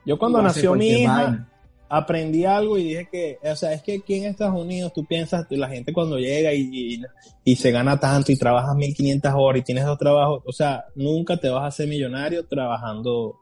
[0.05, 1.47] Yo cuando nació mi hija,
[1.95, 5.45] aprendí algo y dije que, o sea, es que aquí en Estados Unidos tú piensas,
[5.51, 6.99] la gente cuando llega y,
[7.43, 11.37] y, se gana tanto y trabajas 1500 horas y tienes dos trabajos, o sea, nunca
[11.37, 13.35] te vas a hacer millonario trabajando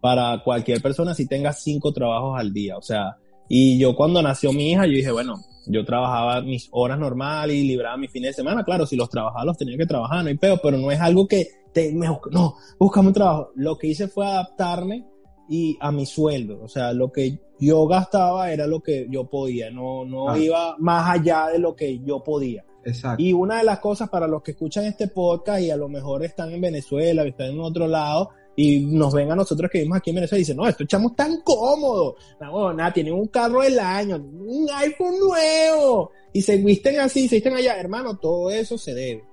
[0.00, 2.78] para cualquier persona si tengas cinco trabajos al día.
[2.78, 3.18] O sea,
[3.50, 5.34] y yo cuando nació mi hija, yo dije, bueno,
[5.66, 8.64] yo trabajaba mis horas normales y libraba mis fines de semana.
[8.64, 11.28] Claro, si los trabajaba, los tenía que trabajar, no hay peor, pero no es algo
[11.28, 13.50] que te, me, no, búscame un trabajo.
[13.56, 15.04] Lo que hice fue adaptarme
[15.50, 16.62] y a mi sueldo.
[16.62, 20.38] O sea, lo que yo gastaba era lo que yo podía, no, no ah.
[20.38, 22.64] iba más allá de lo que yo podía.
[22.84, 23.22] Exacto.
[23.22, 26.22] Y una de las cosas para los que escuchan este podcast y a lo mejor
[26.22, 29.98] están en Venezuela, o están en otro lado, y nos ven a nosotros que vivimos
[29.98, 32.16] aquí en Venezuela y dicen, no, esto echamos tan cómodo.
[32.40, 36.12] No, nada, tienen un carro del año, un iPhone nuevo.
[36.32, 37.76] Y se visten así, se visten allá.
[37.78, 39.24] Hermano, todo eso se debe.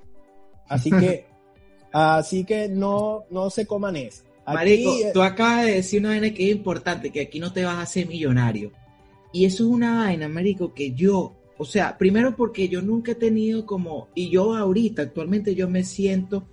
[0.68, 1.28] Así que,
[1.92, 4.24] así que no, no se coman eso.
[4.54, 7.76] Marico, tú acabas de decir una vaina que es importante, que aquí no te vas
[7.76, 8.72] a hacer millonario.
[9.34, 13.16] Y eso es una vaina, Marico, que yo, o sea, primero porque yo nunca he
[13.16, 16.48] tenido como, y yo ahorita, actualmente yo me siento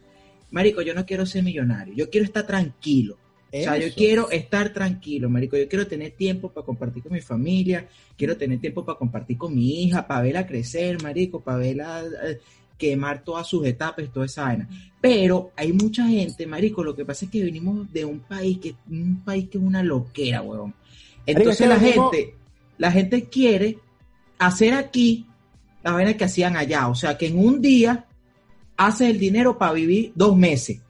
[0.51, 3.19] Marico, yo no quiero ser millonario, yo quiero estar tranquilo.
[3.51, 5.57] O sea, yo quiero estar tranquilo, marico.
[5.57, 9.55] Yo quiero tener tiempo para compartir con mi familia, quiero tener tiempo para compartir con
[9.55, 12.41] mi hija, para verla crecer, marico, para verla eh,
[12.79, 14.69] quemar todas sus etapas, toda esa vaina.
[15.01, 18.75] Pero hay mucha gente, marico, lo que pasa es que venimos de un país que
[18.89, 20.75] un país que es una loquera, weón.
[21.27, 22.35] Entonces la gente,
[22.79, 23.79] la gente quiere
[24.39, 25.27] hacer aquí
[25.83, 28.07] la vaina que hacían allá, o sea, que en un día
[28.77, 30.81] haces el dinero para vivir dos meses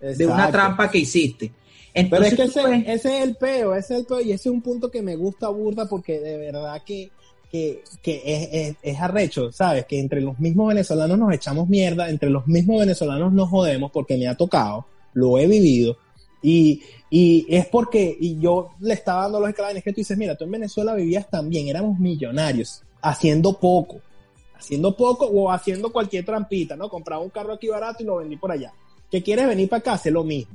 [0.00, 1.52] de una trampa que hiciste.
[1.92, 4.62] Pero es que ese, es el peo, ese es el peo y ese es un
[4.62, 7.10] punto que me gusta burda porque de verdad que,
[8.02, 9.86] que, es, es, arrecho, ¿sabes?
[9.86, 14.16] Que entre los mismos venezolanos nos echamos mierda, entre los mismos venezolanos nos jodemos porque
[14.16, 15.96] me ha tocado, lo he vivido.
[16.42, 20.36] Y, y es porque, y yo le estaba dando los escalanes que tú dices, mira,
[20.36, 24.00] tú en Venezuela vivías también, éramos millonarios, haciendo poco
[24.56, 26.88] haciendo poco o haciendo cualquier trampita, ¿no?
[26.88, 28.72] Compraba un carro aquí barato y lo vendí por allá.
[29.10, 29.92] ¿Qué quieres venir para acá?
[29.92, 30.54] Hacer lo mismo.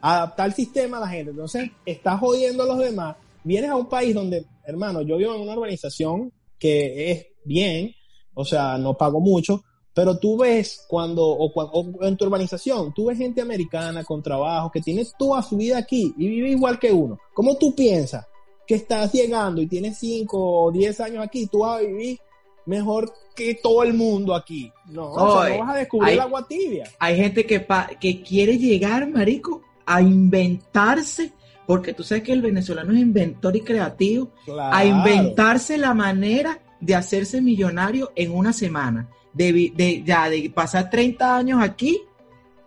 [0.00, 1.30] Adaptar el sistema a la gente.
[1.30, 5.42] Entonces, estás jodiendo a los demás vienes a un país donde, hermano, yo vivo en
[5.42, 7.94] una urbanización que es bien,
[8.34, 9.62] o sea, no pago mucho,
[9.94, 14.80] pero tú ves cuando, o, en tu urbanización, tú ves gente americana con trabajo que
[14.80, 17.18] tiene toda su vida aquí y vive igual que uno.
[17.34, 18.26] ¿Cómo tú piensas
[18.66, 22.18] que estás llegando y tienes 5 o 10 años aquí, tú vas a vivir
[22.64, 24.72] mejor que todo el mundo aquí?
[24.86, 26.90] No, o sea, no vas a descubrir el agua tibia.
[26.98, 27.66] Hay gente que,
[28.00, 31.32] que quiere llegar, marico, a inventarse
[31.72, 34.30] porque tú sabes que el venezolano es inventor y creativo,
[34.60, 41.34] a inventarse la manera de hacerse millonario en una semana, de, ya de pasar 30
[41.34, 42.02] años aquí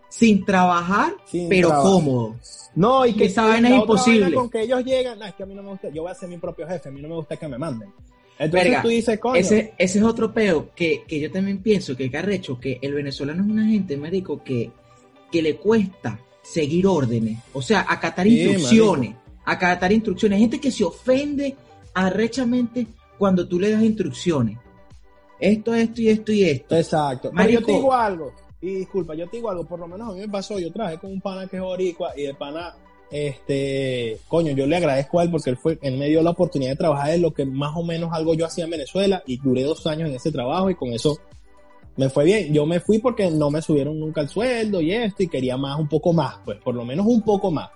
[0.09, 1.13] sin trabajar,
[1.47, 2.37] pero cómodo.
[2.73, 4.33] No, y que esa vaina es imposible.
[4.33, 6.15] Con que ellos llegan, no, es que a mí no me gusta, yo voy a
[6.15, 7.93] ser mi propio jefe, a mí no me gusta que me manden.
[8.39, 9.35] Entonces tú dices, coño.
[9.35, 13.43] Ese, ese es otro peo que, que yo también pienso que carrecho, que el venezolano
[13.43, 14.71] es una gente, médico, que,
[15.31, 20.35] que le cuesta seguir órdenes, o sea, acatar instrucciones, acatar instrucciones.
[20.35, 21.55] Hay gente que se ofende
[21.93, 24.57] arrechamente cuando tú le das instrucciones.
[25.39, 26.75] Esto, esto y esto y esto.
[26.75, 27.31] Exacto.
[27.35, 28.31] Pero yo te digo algo,
[28.61, 30.97] y disculpa, yo te digo algo, por lo menos a mí me pasó, yo trabajé
[30.97, 32.75] con un pana que es boricua y de pana,
[33.11, 36.71] este, coño, yo le agradezco a él porque él fue, él me dio la oportunidad
[36.71, 39.63] de trabajar en lo que más o menos algo yo hacía en Venezuela y duré
[39.63, 41.19] dos años en ese trabajo y con eso
[41.97, 42.53] me fue bien.
[42.53, 45.79] Yo me fui porque no me subieron nunca el sueldo y esto y quería más,
[45.79, 47.69] un poco más, pues por lo menos un poco más.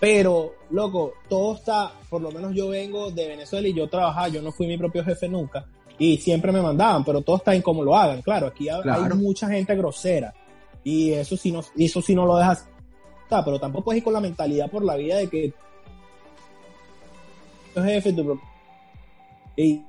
[0.00, 4.42] Pero, loco, todo está, por lo menos yo vengo de Venezuela y yo trabajaba, yo
[4.42, 5.64] no fui mi propio jefe nunca
[5.98, 8.22] y siempre me mandaban, pero todo está en cómo lo hagan.
[8.22, 8.82] Claro, aquí hay
[9.14, 10.34] mucha gente grosera
[10.82, 12.66] y eso sí no, eso sí no lo dejas,
[13.28, 15.52] pero tampoco puedes ir con la mentalidad por la vida de que
[17.74, 18.38] tu jefe, tu
[19.56, 19.82] y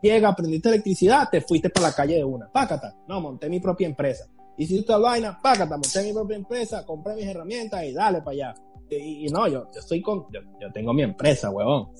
[0.00, 2.50] llega, aprendiste electricidad, te fuiste para la calle de una.
[2.50, 2.94] Pácata.
[3.08, 4.26] No, monté mi propia empresa.
[4.56, 8.54] Hiciste esta vaina, pácata, monté mi propia empresa, compré mis herramientas y dale para allá.
[8.88, 11.90] Y, no, yo, yo estoy con, yo, tengo mi empresa, huevón.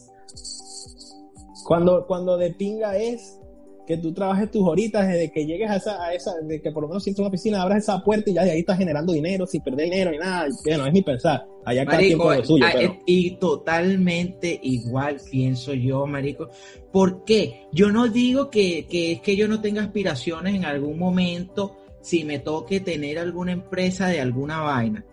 [1.65, 3.41] Cuando, cuando de pinga es
[3.87, 6.83] que tú trabajes tus horitas desde que llegues a esa, a esa, de que por
[6.83, 9.47] lo menos sientes una piscina, abras esa puerta y ya de ahí estás generando dinero
[9.47, 10.49] sin perder dinero ni nada.
[10.65, 11.47] Bueno, es mi pensar.
[11.65, 12.67] Allá cada marico, lo suyo.
[13.07, 16.51] Y totalmente igual pienso yo, marico.
[16.93, 17.67] ¿Por qué?
[17.73, 22.25] Yo no digo que, que es que yo no tenga aspiraciones en algún momento si
[22.25, 25.05] me toque tener alguna empresa de alguna vaina.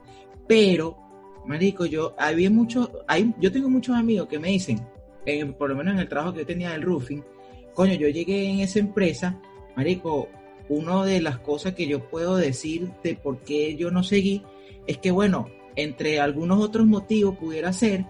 [0.47, 0.97] Pero,
[1.45, 4.79] marico, yo había muchos, hay, yo tengo muchos amigos que me dicen,
[5.57, 7.23] por lo menos en el trabajo que yo tenía del roofing,
[7.73, 9.39] coño, yo llegué en esa empresa,
[9.75, 10.29] marico,
[10.69, 14.43] una de las cosas que yo puedo decir de por qué yo no seguí
[14.87, 18.05] es que, bueno, entre algunos otros motivos pudiera ser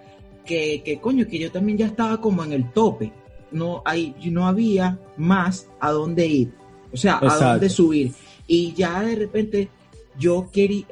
[0.46, 3.12] que, que coño, que yo también ya estaba como en el tope.
[3.52, 6.54] No, hay, no había más a dónde ir,
[6.92, 8.12] o sea, a dónde subir.
[8.48, 9.70] Y ya de repente
[10.18, 10.88] yo quería,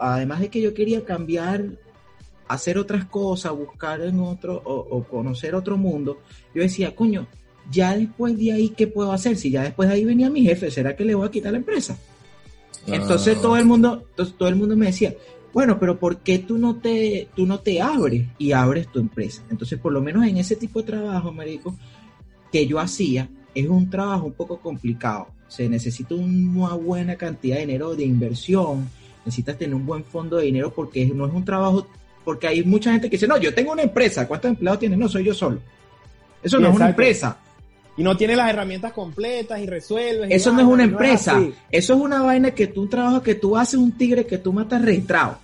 [0.00, 1.64] además de que yo quería cambiar,
[2.48, 6.18] hacer otras cosas, buscar en otro o, o conocer otro mundo,
[6.52, 7.28] yo decía, coño,
[7.70, 9.36] ya después de ahí, ¿qué puedo hacer?
[9.36, 11.58] Si ya después de ahí venía mi jefe, ¿será que le voy a quitar la
[11.58, 11.96] empresa?
[12.86, 13.42] Entonces ah.
[13.42, 15.14] todo el mundo, entonces todo el mundo me decía,
[15.52, 19.42] bueno, pero ¿por qué tú no te, tú no te abres y abres tu empresa?
[19.50, 21.74] Entonces, por lo menos en ese tipo de trabajo, marico,
[22.52, 25.28] que yo hacía, es un trabajo un poco complicado.
[25.48, 28.88] Se necesita una buena cantidad de dinero de inversión,
[29.24, 31.86] necesitas tener un buen fondo de dinero porque no es un trabajo,
[32.24, 34.98] porque hay mucha gente que dice, no, yo tengo una empresa, ¿cuántos empleados tienes?
[34.98, 35.58] No, soy yo solo.
[36.42, 37.36] Eso no es una empresa
[38.00, 40.30] y no tiene las herramientas completas y resuelves.
[40.30, 41.38] Eso no es una empresa.
[41.70, 44.54] eso es una vaina que tú, un trabajo que tú haces un tigre que tú
[44.54, 45.36] matas registrado.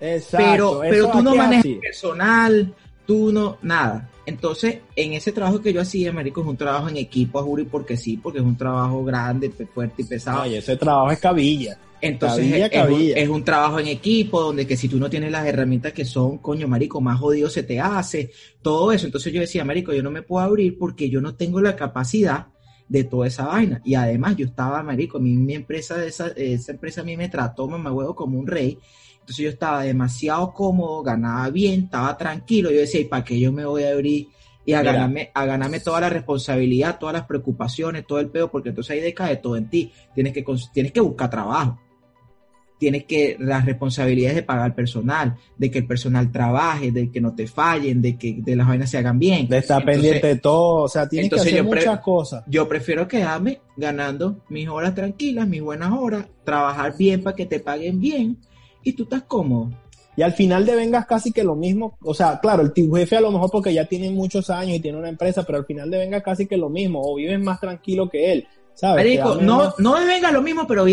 [0.00, 0.46] Exacto.
[0.48, 2.72] Pero, pero tú no manejas personal,
[3.04, 4.08] tú no, nada.
[4.26, 7.64] Entonces, en ese trabajo que yo hacía, Américo, es un trabajo en equipo, a Juri,
[7.64, 10.42] porque sí, porque es un trabajo grande, fuerte y pesado.
[10.42, 11.78] Oye, ese trabajo es cabilla.
[12.00, 16.04] Entonces es, Un, trabajo en equipo donde que si tú no tienes las herramientas que
[16.04, 18.30] son, coño, marico, más jodido se te hace,
[18.62, 19.06] todo eso.
[19.06, 22.48] Entonces yo decía, marico, yo no me puedo abrir porque yo no tengo la capacidad
[22.88, 23.80] de toda esa vaina.
[23.84, 27.66] Y además yo estaba, marico, mi, mi empresa, esa, esa empresa a mí me trató,
[27.68, 28.78] mamá huevo, como un rey.
[29.20, 32.70] Entonces yo estaba demasiado cómodo, ganaba bien, estaba tranquilo.
[32.70, 34.28] Yo decía, ¿y para qué yo me voy a abrir?
[34.64, 38.68] y a ganarme, a ganarme toda la responsabilidad, todas las preocupaciones, todo el pedo, porque
[38.68, 39.90] entonces ahí decae todo en ti.
[40.14, 41.78] Tienes que, tienes que buscar trabajo
[42.78, 47.34] tienes que las responsabilidades de pagar personal, de que el personal trabaje, de que no
[47.34, 49.48] te fallen, de que de las vainas se hagan bien.
[49.48, 52.44] De estar pendiente de todo, o sea, tienes que hacer muchas cosas.
[52.46, 57.60] Yo prefiero quedarme ganando mis horas tranquilas, mis buenas horas, trabajar bien para que te
[57.60, 58.38] paguen bien
[58.82, 59.70] y tú estás cómodo.
[60.16, 63.16] Y al final de vengas casi que lo mismo, o sea, claro, el tu jefe
[63.16, 65.90] a lo mejor porque ya tiene muchos años y tiene una empresa, pero al final
[65.90, 69.20] de vengas casi que lo mismo, o vives más tranquilo que él, ¿sabes?
[69.42, 70.84] no, no de venga lo mismo, pero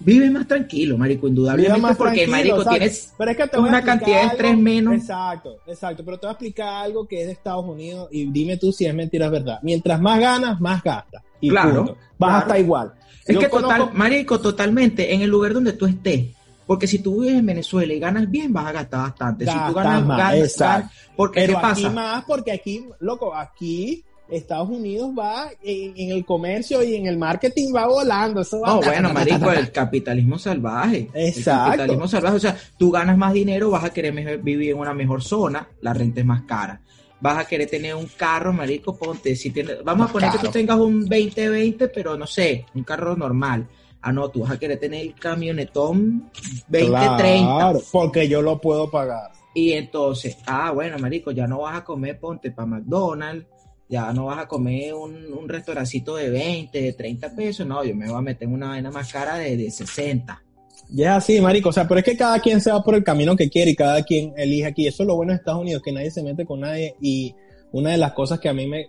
[0.00, 4.26] vives más tranquilo, marico, indudablemente, más porque, marico, tienes Pero es que una cantidad de
[4.28, 4.94] estrés menos.
[4.94, 6.04] Exacto, exacto.
[6.04, 8.86] Pero te voy a explicar algo que es de Estados Unidos y dime tú si
[8.86, 9.58] es mentira o es verdad.
[9.62, 11.22] Mientras más ganas, más gastas.
[11.40, 11.92] Y Claro, punto.
[12.18, 12.34] Vas claro.
[12.34, 12.92] a estar igual.
[13.26, 16.26] Es Yo que conozco- total, marico, totalmente, en el lugar donde tú estés.
[16.66, 19.44] Porque si tú vives en Venezuela y ganas bien, vas a gastar bastante.
[19.46, 20.90] si tú ganas, más, ganas, exacto.
[21.16, 21.94] porque Pero ¿qué aquí pasa?
[21.94, 24.02] más, porque aquí, loco, aquí
[24.34, 28.40] Estados Unidos va en, en el comercio y en el marketing va volando.
[28.40, 31.08] Eso va No, ta, bueno, ta, ta, marico, el capitalismo salvaje.
[31.14, 31.72] Exacto.
[31.72, 34.94] El capitalismo salvaje, o sea, tú ganas más dinero, vas a querer vivir en una
[34.94, 36.80] mejor zona, la renta es más cara.
[37.20, 40.38] Vas a querer tener un carro, marico, ponte, si tienes, vamos Más a poner que
[40.38, 43.66] tú tengas un 2020, pero no sé, un carro normal.
[44.02, 46.30] Ah, no, tú vas a querer tener el camionetón
[46.68, 47.56] 2030.
[47.56, 49.32] Claro, porque yo lo puedo pagar.
[49.54, 53.46] Y entonces, ah, bueno, marico, ya no vas a comer, ponte para McDonald's,
[53.94, 57.94] ya no vas a comer un, un restaurancito de 20, de 30 pesos, no, yo
[57.94, 60.42] me voy a meter en una vaina más cara de, de 60.
[60.90, 61.68] Ya así, marico.
[61.68, 63.76] O sea, pero es que cada quien se va por el camino que quiere y
[63.76, 64.88] cada quien elige aquí.
[64.88, 66.96] Eso es lo bueno de Estados Unidos, que nadie se mete con nadie.
[67.00, 67.36] Y
[67.70, 68.88] una de las cosas que a mí me...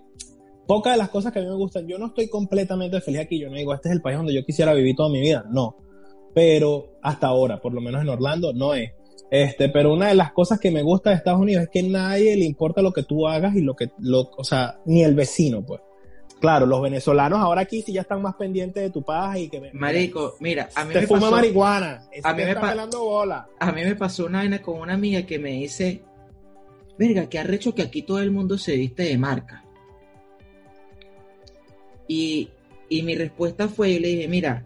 [0.67, 3.39] Pocas de las cosas que a mí me gustan, yo no estoy completamente feliz aquí.
[3.39, 5.45] Yo no digo, este es el país donde yo quisiera vivir toda mi vida.
[5.51, 5.77] No.
[6.33, 8.91] Pero hasta ahora, por lo menos en Orlando, no es.
[9.31, 12.35] Este, pero una de las cosas que me gusta de Estados Unidos es que nadie
[12.35, 15.65] le importa lo que tú hagas y lo que, lo, o sea, ni el vecino,
[15.65, 15.81] pues.
[16.39, 19.59] Claro, los venezolanos ahora aquí sí ya están más pendientes de tu paz y que
[19.61, 22.07] me, Marico, mira, a mí te me fuma pasó, marihuana.
[22.23, 23.47] A mí me está bola.
[23.57, 26.03] a mí me pasó una vaina con una amiga que me dice,
[26.99, 29.63] verga, qué arrecho que aquí todo el mundo se viste de marca.
[32.07, 32.49] Y,
[32.89, 34.65] y mi respuesta fue, yo le dije, mira,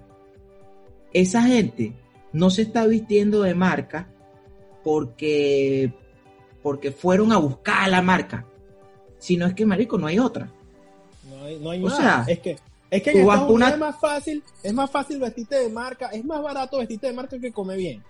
[1.13, 1.93] esa gente
[2.33, 4.09] no se está vistiendo de marca
[4.83, 5.91] porque,
[6.63, 8.45] porque fueron a buscar la marca,
[9.17, 10.49] sino es que, marico, no hay otra.
[11.29, 12.57] No hay, no hay O sea, es que,
[12.89, 16.23] es que en Estados una- es más fácil, es más fácil vestirte de marca, es
[16.25, 18.03] más barato vestirte de marca que comer bien.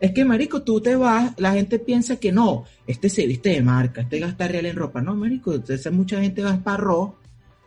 [0.00, 3.62] Es que, marico, tú te vas, la gente piensa que no, este se viste de
[3.62, 5.00] marca, este gasta real en ropa.
[5.00, 7.14] No, marico, entonces mucha gente va para Raw,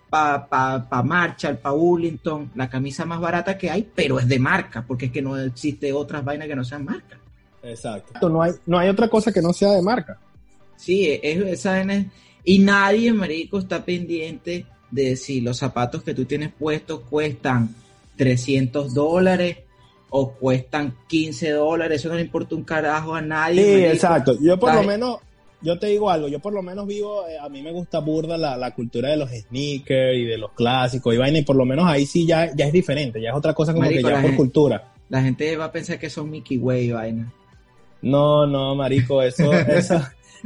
[0.10, 4.40] para pa, pa Marshall, para Burlington, la camisa más barata que hay, pero es de
[4.40, 7.18] marca, porque es que no existe otras vainas que no sean marca.
[7.70, 8.30] Exacto.
[8.30, 10.18] No hay, no hay otra cosa que no sea de marca.
[10.76, 12.06] Sí, es, esa es-
[12.44, 17.76] Y nadie, marico, está pendiente de si los zapatos que tú tienes puestos cuestan
[18.16, 19.58] 300 dólares
[20.10, 22.00] o cuestan 15 dólares.
[22.00, 23.64] Eso no le importa un carajo a nadie.
[23.64, 23.94] Sí, marico.
[23.94, 24.38] exacto.
[24.42, 25.18] Yo por lo menos,
[25.62, 28.38] yo te digo algo, yo por lo menos vivo, eh, a mí me gusta burda
[28.38, 31.66] la, la cultura de los sneakers y de los clásicos y vaina, y por lo
[31.66, 34.22] menos ahí sí ya, ya es diferente, ya es otra cosa como Marico, que ya
[34.22, 34.94] por gente- cultura.
[35.10, 37.32] La gente va a pensar que son Mickey Way, vaina.
[38.02, 40.00] No, no, marico, eso, eso,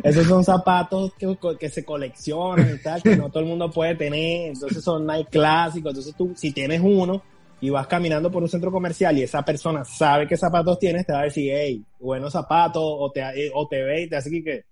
[0.04, 3.96] esos son zapatos que, que se coleccionan y tal, que no todo el mundo puede
[3.96, 7.22] tener, entonces son Nike clásicos, entonces tú, si tienes uno
[7.60, 11.14] y vas caminando por un centro comercial y esa persona sabe qué zapatos tienes, te
[11.14, 14.32] va a decir, hey, buenos zapatos, o te, eh, o te ve y te hace
[14.44, 14.64] que,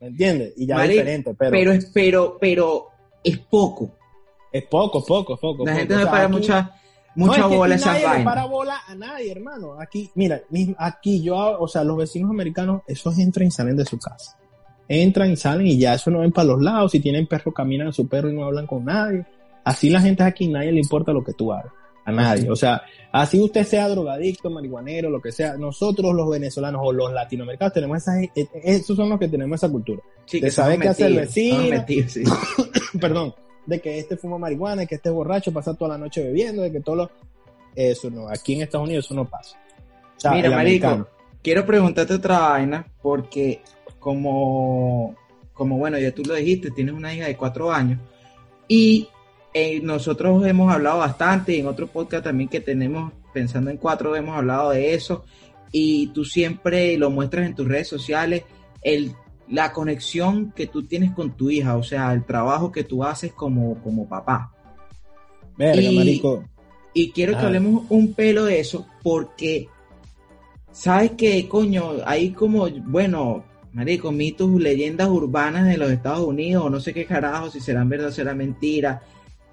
[0.00, 0.52] ¿me entiendes?
[0.56, 2.86] Y ya es diferente, pero, Pero es, pero, pero
[3.24, 3.90] es poco.
[4.52, 5.64] es poco, poco, poco.
[5.64, 5.78] La poco.
[5.78, 6.74] gente O no le sea, para aquí- mucha,
[7.14, 8.50] no, mucha es que bola esas nadie le para vainas.
[8.50, 9.80] bola a nadie, hermano.
[9.80, 10.40] Aquí, mira,
[10.78, 14.38] aquí yo, o sea, los vecinos americanos, esos entran y salen de su casa.
[14.88, 16.92] Entran y salen y ya eso no ven para los lados.
[16.92, 19.24] Si tienen perro, caminan a su perro y no hablan con nadie.
[19.64, 21.72] Así la gente aquí, nadie le importa lo que tú hagas.
[22.04, 22.50] A nadie.
[22.50, 25.56] O sea, así usted sea drogadicto, marihuanero, lo que sea.
[25.56, 29.56] Nosotros los venezolanos o los latinoamericanos tenemos esa, eh, eh, esos son los que tenemos
[29.62, 30.02] esa cultura.
[30.24, 31.56] Sí, de que saber qué hace el vecino.
[31.58, 32.22] son metidos, sí.
[33.00, 33.34] Perdón.
[33.70, 36.72] De que este fuma marihuana, que este es borracho, pasa toda la noche bebiendo, de
[36.72, 37.10] que todo lo...
[37.76, 39.56] Eso no, aquí en Estados Unidos eso no pasa.
[40.16, 41.08] O sea, Mira, marico, americano.
[41.40, 43.62] quiero preguntarte otra vaina, porque
[44.00, 45.14] como,
[45.52, 48.00] como bueno, ya tú lo dijiste, tienes una hija de cuatro años,
[48.66, 49.08] y
[49.54, 54.16] eh, nosotros hemos hablado bastante, y en otro podcast también que tenemos, pensando en cuatro,
[54.16, 55.24] hemos hablado de eso,
[55.70, 58.42] y tú siempre lo muestras en tus redes sociales,
[58.82, 59.14] el,
[59.50, 63.32] la conexión que tú tienes con tu hija, o sea, el trabajo que tú haces
[63.32, 64.52] como, como papá.
[65.56, 66.44] Verga, y- marico.
[66.94, 67.46] Y quiero que Ah.
[67.46, 69.68] hablemos un pelo de eso porque,
[70.72, 71.92] ¿sabes qué, coño?
[72.04, 77.04] Hay como, bueno, marico, mitos, leyendas urbanas de los Estados Unidos, o no sé qué
[77.04, 79.02] carajo, si serán verdad o serán mentira.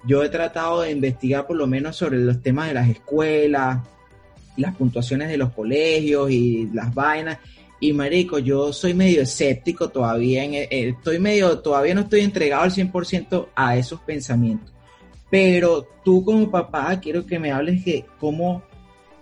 [0.04, 3.80] Yo he tratado de investigar por lo menos sobre los temas de las escuelas,
[4.56, 7.38] las puntuaciones de los colegios y las vainas.
[7.80, 12.64] Y marico, yo soy medio escéptico todavía, en, eh, estoy medio, todavía no estoy entregado
[12.64, 14.72] al 100% a esos pensamientos.
[15.30, 18.62] Pero tú como papá, quiero que me hables de cómo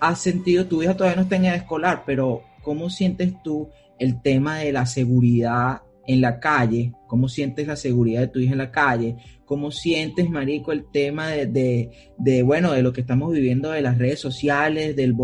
[0.01, 4.21] has sentido, tu hija todavía no está en edad escolar, pero cómo sientes tú el
[4.23, 8.59] tema de la seguridad en la calle, cómo sientes la seguridad de tu hija en
[8.59, 13.71] la calle, cómo sientes, Marico, el tema de, de, bueno, de lo que estamos viviendo
[13.71, 15.15] de las redes sociales, del,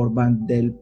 [0.47, 0.75] del,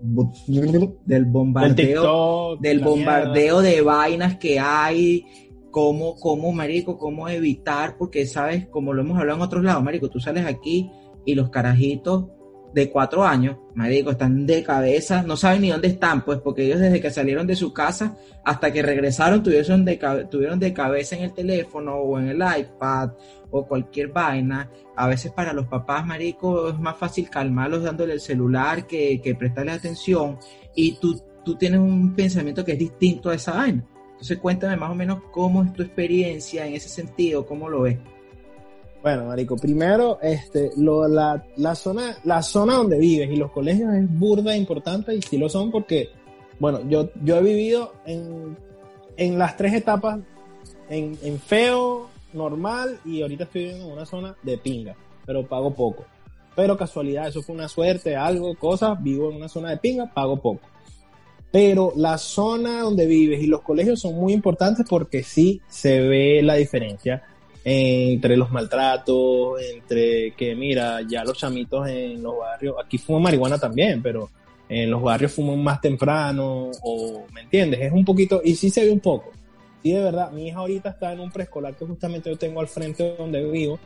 [1.07, 5.24] del bombardeo, del bombardeo de vainas que hay,
[5.70, 10.09] cómo, cómo, Marico, cómo evitar, porque sabes, como lo hemos hablado en otros lados, Marico,
[10.09, 10.90] tú sales aquí
[11.24, 12.26] y los carajitos
[12.72, 16.80] de cuatro años, marico, están de cabeza, no saben ni dónde están, pues, porque ellos
[16.80, 19.96] desde que salieron de su casa hasta que regresaron tuvieron de,
[20.30, 23.10] tuvieron de cabeza en el teléfono o en el iPad
[23.50, 24.70] o cualquier vaina.
[24.96, 29.34] A veces para los papás, marico, es más fácil calmarlos dándole el celular que, que
[29.34, 30.38] prestarle atención
[30.74, 33.84] y tú, tú tienes un pensamiento que es distinto a esa vaina.
[34.12, 37.98] Entonces cuéntame más o menos cómo es tu experiencia en ese sentido, cómo lo ves.
[39.03, 43.94] Bueno, Marico, primero, este, lo, la, la, zona, la zona donde vives y los colegios
[43.94, 46.11] es burda importante y sí lo son porque,
[46.59, 48.59] bueno, yo, yo he vivido en,
[49.16, 50.20] en las tres etapas,
[50.90, 54.94] en, en feo, normal y ahorita estoy viviendo en una zona de pinga,
[55.24, 56.05] pero pago poco.
[56.55, 60.36] Pero casualidad, eso fue una suerte, algo, cosas, vivo en una zona de pinga, pago
[60.36, 60.61] poco.
[61.51, 66.42] Pero la zona donde vives y los colegios son muy importantes porque sí se ve
[66.42, 67.22] la diferencia
[67.64, 73.58] entre los maltratos, entre que mira, ya los chamitos en los barrios, aquí fuman marihuana
[73.58, 74.30] también, pero
[74.68, 77.80] en los barrios fuman más temprano, o, ¿me entiendes?
[77.80, 79.32] Es un poquito, y sí se ve un poco.
[79.82, 82.68] Sí, de verdad, mi hija ahorita está en un preescolar que justamente yo tengo al
[82.68, 83.78] frente donde vivo,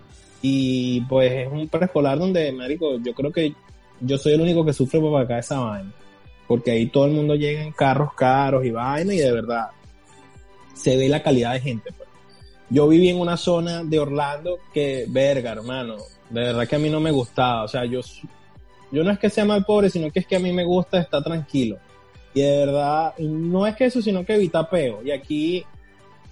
[0.43, 3.55] y pues es un preescolar donde, marico, yo creo que
[4.01, 5.93] yo soy el único que sufre por acá esa vaina,
[6.47, 9.69] porque ahí todo el mundo llega en carros caros y vaina, y de verdad,
[10.75, 12.04] se ve la calidad de gente, pues
[12.75, 15.95] yo viví en una zona de Orlando que, verga, hermano,
[16.29, 17.63] de verdad que a mí no me gustaba.
[17.63, 18.01] O sea, yo,
[18.91, 20.99] yo no es que sea mal pobre, sino que es que a mí me gusta
[20.99, 21.79] estar tranquilo.
[22.35, 25.05] Y de verdad, no es que eso, sino que evita peo.
[25.05, 25.65] Y aquí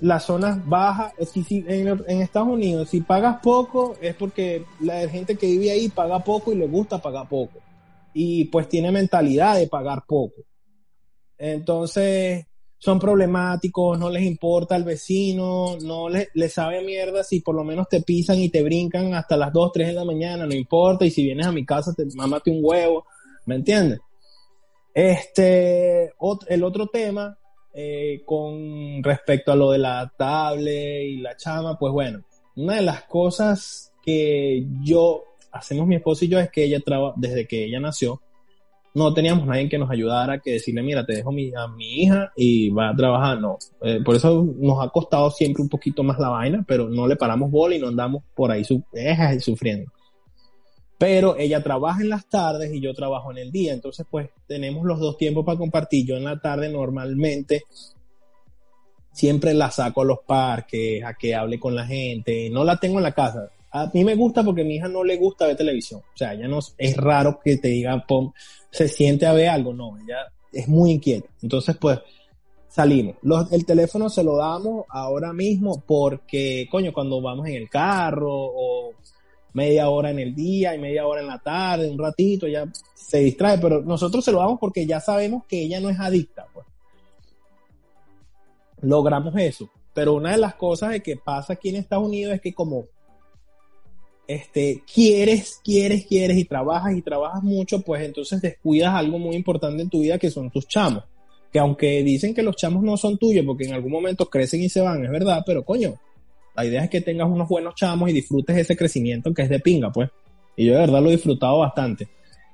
[0.01, 4.64] las zonas bajas, es que si, en, en, Estados Unidos, si pagas poco, es porque
[4.80, 7.61] la gente que vive ahí paga poco y le gusta pagar poco.
[8.12, 10.43] Y pues tiene mentalidad de pagar poco.
[11.38, 12.47] Entonces,
[12.83, 17.89] son problemáticos, no les importa al vecino, no les, sabe mierda si por lo menos
[17.89, 21.12] te pisan y te brincan hasta las 2, 3 de la mañana, no importa, y
[21.12, 23.07] si vienes a mi casa te mamate un huevo,
[23.47, 24.01] ¿me entiendes?
[24.93, 26.12] Este,
[26.49, 27.39] el otro tema,
[27.72, 32.24] eh, con respecto a lo de la tablet y la chama, pues bueno,
[32.57, 35.22] una de las cosas que yo,
[35.53, 38.20] hacemos mi esposo y yo es que ella trabaja, desde que ella nació,
[38.95, 42.68] no teníamos nadie que nos ayudara, que decirle, mira, te dejo a mi hija y
[42.70, 43.40] va a trabajar.
[43.40, 47.07] No, eh, por eso nos ha costado siempre un poquito más la vaina, pero no
[47.07, 48.84] le paramos bola y no andamos por ahí su
[49.40, 49.90] sufriendo.
[50.99, 54.84] Pero ella trabaja en las tardes y yo trabajo en el día, entonces pues tenemos
[54.84, 56.07] los dos tiempos para compartir.
[56.07, 57.62] Yo en la tarde normalmente
[59.11, 62.99] siempre la saco a los parques, a que hable con la gente, no la tengo
[62.99, 63.51] en la casa.
[63.73, 66.01] A mí me gusta porque a mi hija no le gusta ver televisión.
[66.01, 68.05] O sea, ella no es raro que te diga,
[68.70, 71.29] se siente a ver algo, no, ella es muy inquieta.
[71.41, 71.99] Entonces, pues,
[72.68, 73.16] salimos.
[73.51, 78.93] el teléfono se lo damos ahora mismo porque, coño, cuando vamos en el carro o
[79.55, 83.18] media hora en el día y media hora en la tarde, un ratito, ya se
[83.18, 86.66] distrae, pero nosotros se lo damos porque ya sabemos que ella no es adicta, pues.
[88.83, 89.70] Logramos eso.
[89.95, 92.87] Pero una de las cosas que pasa aquí en Estados Unidos es que como
[94.35, 99.83] este, quieres, quieres, quieres y trabajas y trabajas mucho, pues entonces descuidas algo muy importante
[99.83, 101.05] en tu vida que son tus chamos.
[101.53, 104.68] Que aunque dicen que los chamos no son tuyos porque en algún momento crecen y
[104.68, 105.95] se van, es verdad, pero coño,
[106.55, 109.61] la idea es que tengas unos buenos chamos y disfrutes ese crecimiento que es de
[109.61, 110.11] pinga, pues.
[110.57, 112.09] Y yo de verdad lo he disfrutado bastante.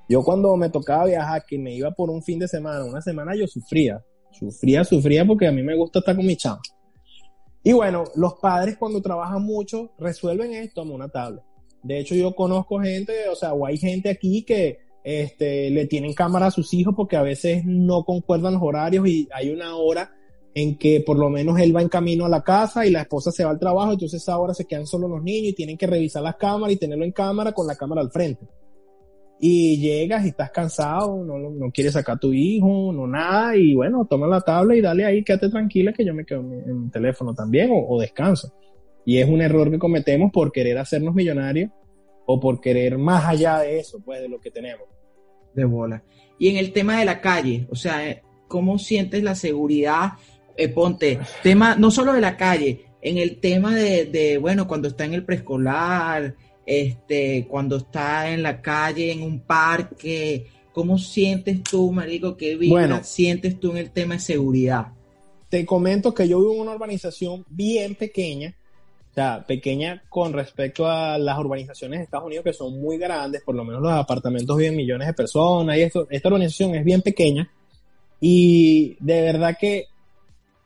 [0.09, 3.35] Yo cuando me tocaba viajar, que me iba por un fin de semana, una semana,
[3.37, 4.03] yo sufría.
[4.33, 6.61] Sufría, sufría porque a mí me gusta estar con mi chamo.
[7.63, 11.43] Y bueno, los padres cuando trabajan mucho resuelven esto, en una tabla.
[11.83, 16.13] De hecho, yo conozco gente, o sea, o hay gente aquí que este, le tienen
[16.13, 20.13] cámara a sus hijos porque a veces no concuerdan los horarios y hay una hora
[20.55, 23.31] en que por lo menos él va en camino a la casa y la esposa
[23.31, 26.23] se va al trabajo, entonces ahora se quedan solo los niños y tienen que revisar
[26.23, 28.47] las cámaras y tenerlo en cámara con la cámara al frente.
[29.41, 34.05] Y llegas y estás cansado, no, quieres sacar a tu hijo, no nada, y bueno,
[34.05, 37.33] toma la tabla y dale ahí, quédate tranquila que yo me quedo en mi, teléfono
[37.35, 38.53] también o descanso.
[39.09, 41.71] Y es un error que cometemos por querer hacernos millonarios
[42.27, 44.87] o por querer más allá de eso, pues, de lo que tenemos.
[45.55, 46.05] De bola.
[46.39, 50.13] Y en el tema de la calle, o sea, eh, ¿cómo sientes la seguridad?
[50.59, 54.89] Eh, ponte, tema, no solo de la calle, en el tema de, de, bueno, cuando
[54.89, 56.35] está en el preescolar,
[56.67, 63.03] este, cuando está en la calle, en un parque, ¿cómo sientes tú, marico, qué vida
[63.03, 64.89] sientes tú en el tema de seguridad?
[65.49, 68.55] te comento que yo vivo en una urbanización bien pequeña,
[69.11, 73.43] o sea, pequeña con respecto a las urbanizaciones de Estados Unidos que son muy grandes,
[73.43, 77.03] por lo menos los apartamentos viven millones de personas y esto, esta urbanización es bien
[77.03, 77.51] pequeña
[78.21, 79.87] y de verdad que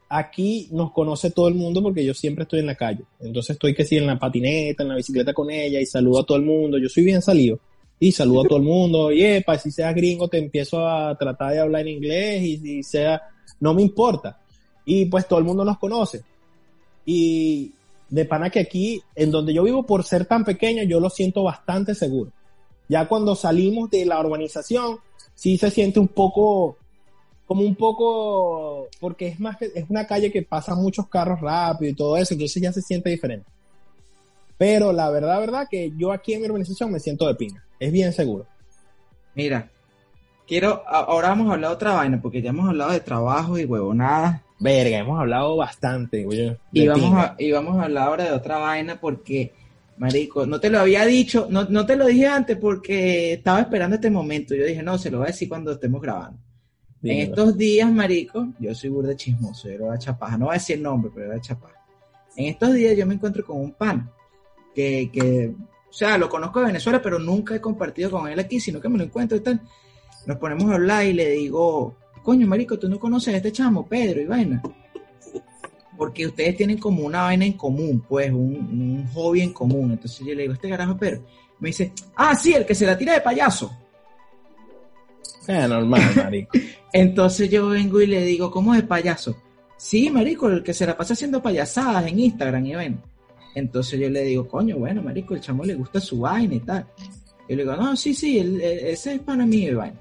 [0.09, 3.05] aquí nos conoce todo el mundo porque yo siempre estoy en la calle.
[3.21, 6.27] Entonces estoy que sí en la patineta, en la bicicleta con ella y saludo a
[6.27, 6.79] todo el mundo.
[6.79, 7.59] Yo soy bien salido
[7.99, 9.11] y saludo a todo el mundo.
[9.11, 12.83] Y epa, si seas gringo te empiezo a tratar de hablar en inglés y si
[12.83, 13.23] sea,
[13.61, 14.39] no me importa.
[14.85, 16.23] Y pues todo el mundo nos conoce.
[17.07, 17.73] Y
[18.13, 21.43] de pana que aquí, en donde yo vivo, por ser tan pequeño, yo lo siento
[21.43, 22.31] bastante seguro.
[22.87, 24.99] Ya cuando salimos de la urbanización,
[25.35, 26.77] sí se siente un poco
[27.47, 31.91] como un poco, porque es más que, es una calle que pasa muchos carros rápido
[31.91, 33.47] y todo eso, entonces ya se siente diferente.
[34.59, 37.65] Pero la verdad, verdad, que yo aquí en mi urbanización me siento de pinga.
[37.81, 38.47] Es bien seguro.
[39.35, 39.71] Mira,
[40.47, 43.65] quiero, ahora vamos a hablar de otra vaina, porque ya hemos hablado de trabajo y
[43.65, 44.43] huevonadas.
[44.63, 46.57] Verga, hemos hablado bastante, güey.
[46.73, 49.53] Y vamos, a, y vamos a hablar ahora de otra vaina porque,
[49.97, 53.97] marico, no te lo había dicho, no, no te lo dije antes porque estaba esperando
[53.97, 54.55] este momento.
[54.55, 56.39] Yo dije, no, se lo voy a decir cuando estemos grabando.
[57.03, 60.77] En estos días, marico, yo soy burde chismoso, yo era chapaja, no voy a decir
[60.77, 61.85] el nombre, pero era chapaja.
[62.37, 64.09] En estos días yo me encuentro con un pan
[64.73, 65.53] que, que,
[65.91, 68.89] o sea, lo conozco de Venezuela, pero nunca he compartido con él aquí, sino que
[68.89, 69.61] me lo encuentro y tal.
[70.27, 73.87] Nos ponemos a hablar y le digo, coño, marico, tú no conoces a este chamo,
[73.87, 74.63] Pedro y vaina.
[75.97, 79.93] Porque ustedes tienen como una vaina en común, pues, un, un hobby en común.
[79.93, 81.25] Entonces yo le digo, este carajo, Pedro.
[81.61, 83.71] Me dice, ah, sí, el que se la tira de payaso.
[85.47, 86.59] Es normal, marico.
[86.93, 89.37] Entonces yo vengo y le digo, ¿cómo es payaso?
[89.77, 93.01] Sí, marico, el que se la pasa haciendo payasadas en Instagram y ven.
[93.55, 96.87] Entonces yo le digo, coño, bueno, marico, el chamo le gusta su vaina y tal.
[97.49, 100.01] Y le digo, no, sí, sí, ese es para mí vaina.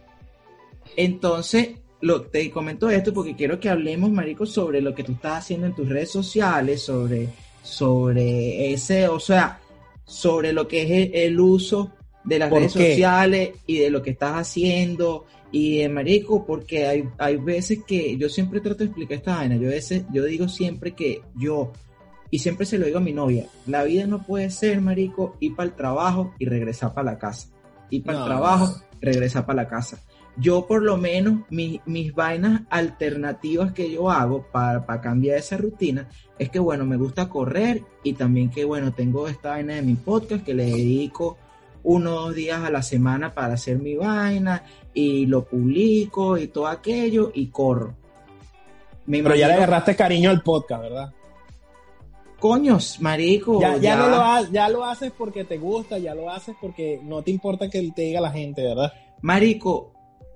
[0.96, 1.70] Entonces,
[2.02, 5.68] lo, te comento esto porque quiero que hablemos, marico, sobre lo que tú estás haciendo
[5.68, 7.30] en tus redes sociales, sobre,
[7.62, 9.60] sobre ese, o sea,
[10.04, 11.94] sobre lo que es el, uso
[12.24, 17.04] de las redes sociales y de lo que estás haciendo y de marico, porque hay,
[17.18, 20.94] hay veces que yo siempre trato de explicar esta vaina, yo, veces, yo digo siempre
[20.94, 21.72] que yo,
[22.30, 25.56] y siempre se lo digo a mi novia, la vida no puede ser, marico, ir
[25.56, 27.50] para el trabajo y regresar para la casa.
[27.90, 30.02] Ir para el trabajo, regresar para la casa.
[30.38, 36.08] Yo por lo menos mis vainas alternativas que yo hago para, para cambiar esa rutina
[36.40, 39.96] es que bueno, me gusta correr y también que bueno, tengo esta vaina de mi
[39.96, 41.38] podcast que le dedico
[41.84, 44.64] unos días a la semana para hacer mi vaina
[44.94, 47.96] y lo publico y todo aquello y corro.
[49.06, 51.14] Pero ya le agarraste cariño al podcast, ¿verdad?
[52.40, 53.62] Coños, marico.
[53.62, 57.22] Ya, ya, No lo ya lo haces porque te gusta, ya lo haces porque no
[57.22, 58.92] te importa que te diga la gente, ¿verdad?
[59.22, 59.94] Marico,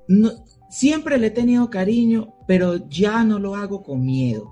[0.08, 0.32] no,
[0.70, 4.52] siempre le he tenido cariño, pero ya no lo hago con miedo.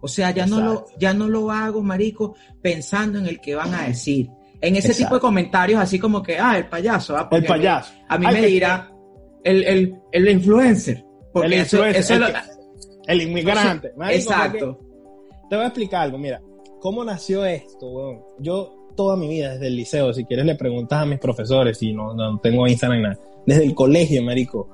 [0.00, 3.74] O sea, ya no, lo, ya no lo hago, marico, pensando en el que van
[3.74, 4.30] a decir
[4.60, 7.16] en ese tipo de comentarios, así como que, ah, el payaso.
[7.16, 7.92] Ah, el payaso.
[8.08, 8.90] A mí, me dirá
[9.42, 11.04] el, el, el, influencer.
[11.32, 12.22] Porque el influencer,
[13.06, 13.92] el, inmigrante.
[14.10, 14.78] exacto.
[15.48, 16.40] Te voy a explicar algo, mira.
[16.80, 21.06] ¿Cómo nació esto, Yo toda mi vida, desde el liceo, si quieres le preguntas a
[21.06, 24.68] mis profesores, y no, no tengo Instagram nada, desde el colegio, marico,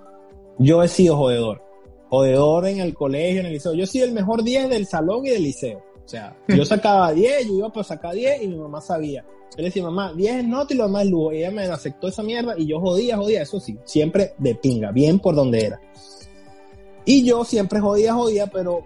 [0.58, 1.62] yo he sido jodedor.
[2.08, 3.74] Jodedor en el colegio, en el liceo.
[3.74, 5.82] Yo he sido el mejor 10 del salón y del liceo.
[6.04, 9.24] O sea, yo sacaba 10, yo iba para sacar 10 y mi mamá sabía.
[9.50, 11.32] Yo le decía, mamá, 10 es nota y lo demás es lujo.
[11.32, 14.92] Y ella me aceptó esa mierda y yo jodía, jodía, eso sí, siempre de pinga,
[14.92, 15.80] bien por donde era.
[17.04, 18.84] Y yo siempre jodía, jodía, pero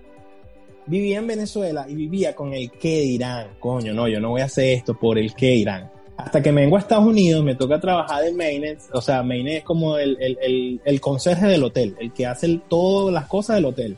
[0.87, 3.57] vivía en Venezuela y vivía con el qué dirán.
[3.61, 5.91] Coño, no, yo no voy a hacer esto por el qué dirán.
[6.25, 8.89] Hasta que vengo a Estados Unidos, me toca trabajar de maintenance.
[8.93, 12.61] O sea, maintenance es como el, el, el, el conserje del hotel, el que hace
[12.69, 13.97] todas las cosas del hotel.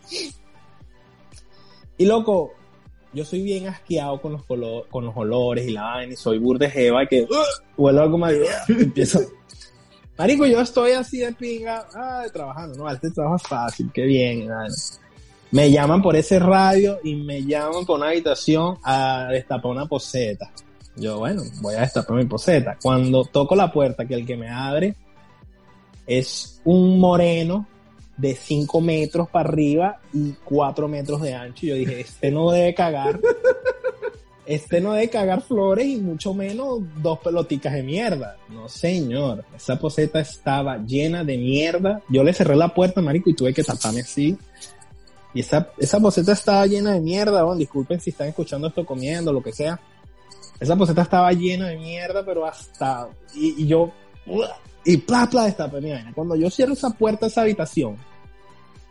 [1.98, 2.54] Y loco,
[3.12, 6.70] yo soy bien asqueado con los, con los olores y la vaina, y soy burde
[6.70, 7.26] jeva que
[7.76, 8.32] uh, algo más,
[8.68, 9.20] empiezo.
[10.16, 11.86] Marico, yo estoy así de pinga,
[12.32, 14.48] trabajando, no, este trabajo es fácil, qué bien,
[15.50, 20.50] Me llaman por ese radio y me llaman por una habitación a destapar una poseta.
[20.97, 22.76] Yo, bueno, voy a destapar mi poseta.
[22.82, 24.95] Cuando toco la puerta, que el que me abre
[26.07, 27.66] es un moreno
[28.16, 31.66] de 5 metros para arriba y 4 metros de ancho.
[31.66, 33.20] Y yo dije, este no debe cagar.
[34.45, 38.36] Este no debe cagar flores y mucho menos dos peloticas de mierda.
[38.49, 39.45] No, señor.
[39.55, 42.03] Esa poseta estaba llena de mierda.
[42.09, 44.36] Yo le cerré la puerta, marico, y tuve que taparme así.
[45.32, 47.45] Y esa, esa poseta estaba llena de mierda.
[47.45, 49.80] Bueno, disculpen si están escuchando esto comiendo, lo que sea.
[50.62, 53.08] Esa poseta estaba llena de mierda, pero hasta...
[53.34, 53.90] Y, yo...
[54.84, 56.12] Y pla, pla, destapé mi vaina.
[56.14, 57.96] Cuando yo cierro esa puerta, esa habitación,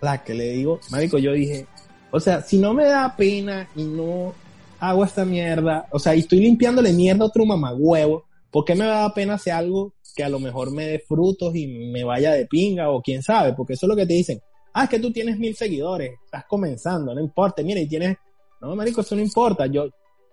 [0.02, 1.68] la que le digo, marico, yo dije,
[2.12, 4.34] O sea, si no me da pena y no
[4.82, 8.84] hago esta mierda, o sea, y estoy limpiándole mierda a otro mamagüevo, ¿por qué me
[8.84, 12.48] da pena hacer algo que a lo mejor me dé frutos y me vaya de
[12.48, 13.54] pinga o quién sabe?
[13.54, 14.42] Porque eso es lo que te dicen.
[14.74, 18.18] Ah, es que tú tienes mil seguidores, estás comenzando, no importa, mira, y tienes,
[18.60, 19.88] no, marico, eso no importa, yo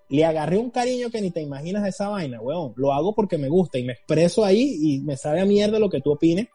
[0.09, 3.39] le agarré un cariño que ni te imaginas de esa vaina, weón, lo hago porque
[3.39, 6.49] me gusta y me expreso ahí y me sabe a mierda lo que tú opines,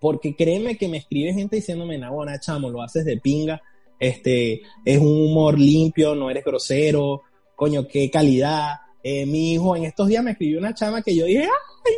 [0.00, 3.60] porque créeme que me escribe gente diciéndome, na, bueno, chamo, lo haces de pinga,
[3.98, 7.22] este, es un humor limpio, no eres grosero,
[7.54, 8.76] coño, qué calidad.
[9.02, 11.94] Eh, mi hijo en estos días me escribió una chama que yo dije, ¡ay!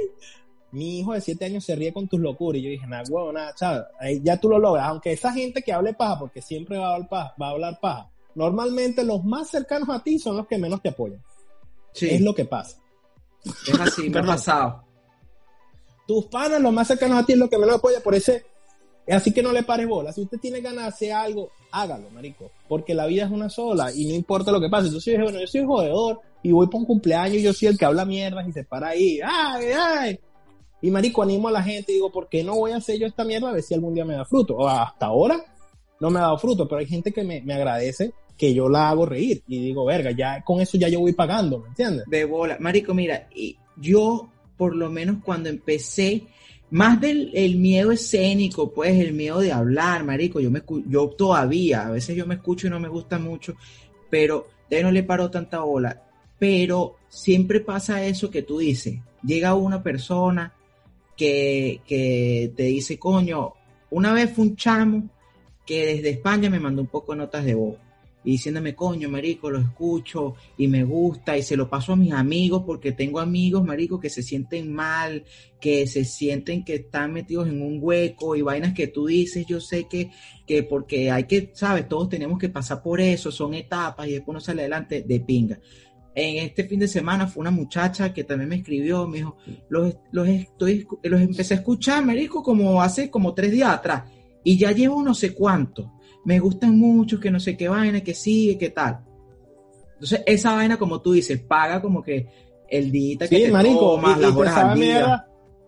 [0.72, 2.60] Mi hijo de siete años se ríe con tus locuras.
[2.60, 3.86] Y yo dije, nada, huevo, nada, chaval,
[4.22, 4.88] ya tú lo logras.
[4.88, 7.78] Aunque esa gente que hable paja, porque siempre va a hablar paja, va a hablar
[7.80, 11.22] paja, normalmente los más cercanos a ti son los que menos te apoyan.
[11.92, 12.08] Sí.
[12.10, 12.78] Es lo que pasa.
[13.44, 14.84] Es así, me ha pasado.
[16.06, 18.02] Tus panas, los más cercanos a ti, es lo que menos apoyan.
[18.02, 18.44] Por ese
[19.08, 20.12] Así que no le pares bola.
[20.12, 22.50] Si usted tiene ganas de hacer algo, hágalo, marico.
[22.68, 24.86] Porque la vida es una sola y no importa lo que pase.
[24.86, 27.84] Entonces, bueno, yo soy jodedor y voy por un cumpleaños y yo soy el que
[27.84, 29.18] habla mierda y se para ahí.
[29.24, 30.20] ¡Ay, ay!
[30.80, 33.06] Y marico, animo a la gente y digo, ¿por qué no voy a hacer yo
[33.06, 34.56] esta mierda a ver si algún día me da fruto?
[34.56, 35.44] O hasta ahora
[36.02, 38.90] no me ha dado fruto, pero hay gente que me, me agradece que yo la
[38.90, 42.06] hago reír y digo, verga, ya con eso ya yo voy pagando, ¿me entiendes?
[42.08, 42.56] De bola.
[42.58, 46.24] Marico, mira, y yo por lo menos cuando empecé
[46.70, 51.86] más del el miedo escénico, pues el miedo de hablar, marico, yo me yo todavía,
[51.86, 53.54] a veces yo me escucho y no me gusta mucho,
[54.10, 56.02] pero de no le paro tanta bola,
[56.36, 60.52] pero siempre pasa eso que tú dices, llega una persona
[61.16, 63.52] que, que te dice, coño,
[63.90, 65.08] una vez fue un chamo
[65.72, 67.76] que desde España me mandó un poco notas de voz
[68.24, 72.12] y diciéndome, coño, marico, lo escucho y me gusta y se lo paso a mis
[72.12, 75.24] amigos porque tengo amigos, marico, que se sienten mal,
[75.58, 79.60] que se sienten que están metidos en un hueco y vainas que tú dices, yo
[79.60, 80.10] sé que,
[80.46, 84.28] que porque hay que, sabes, todos tenemos que pasar por eso, son etapas y después
[84.28, 85.58] uno sale adelante de pinga.
[86.14, 89.38] En este fin de semana fue una muchacha que también me escribió, me dijo,
[89.70, 94.02] los, los, estoy, los empecé a escuchar, marico, como hace como tres días atrás
[94.44, 95.92] y ya llevo no sé cuánto
[96.24, 99.00] me gustan mucho, que no sé qué vaina, que sigue, qué tal.
[99.94, 102.28] Entonces, esa vaina, como tú dices, paga como que
[102.68, 105.26] el día que te marico, y, las horas al día.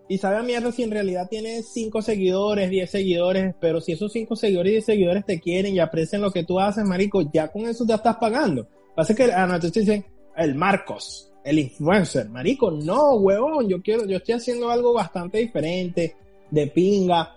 [0.09, 4.13] y sabe a mierda si en realidad tienes 5 seguidores, 10 seguidores, pero si esos
[4.13, 7.49] 5 seguidores y 10 seguidores te quieren y aprecian lo que tú haces, marico, ya
[7.49, 8.67] con eso ya estás pagando.
[8.95, 10.05] Pasa que a nosotros dicen,
[10.37, 16.17] el Marcos, el influencer, marico, no, huevón, yo quiero, yo estoy haciendo algo bastante diferente,
[16.51, 17.37] de pinga,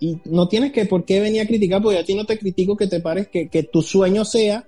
[0.00, 2.76] y no tienes que por qué venir a criticar, porque a ti no te critico
[2.76, 4.64] que te pares que, que tu sueño sea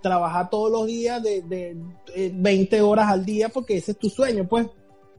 [0.00, 1.76] trabajar todos los días de, de,
[2.32, 4.66] 20 horas al día, porque ese es tu sueño, pues.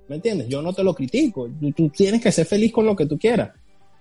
[0.08, 0.48] ¿Me entiendes?
[0.48, 1.48] Yo no te lo critico.
[1.76, 3.52] Tú, tienes que ser feliz con lo que tú quieras.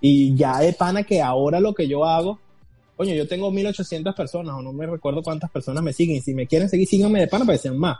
[0.00, 2.38] Y ya de pana que ahora lo que yo hago,
[2.96, 6.22] coño, yo tengo 1800 personas, o no me recuerdo cuántas personas me siguen.
[6.22, 7.98] Si me quieren seguir, síganme de pana para que sean más.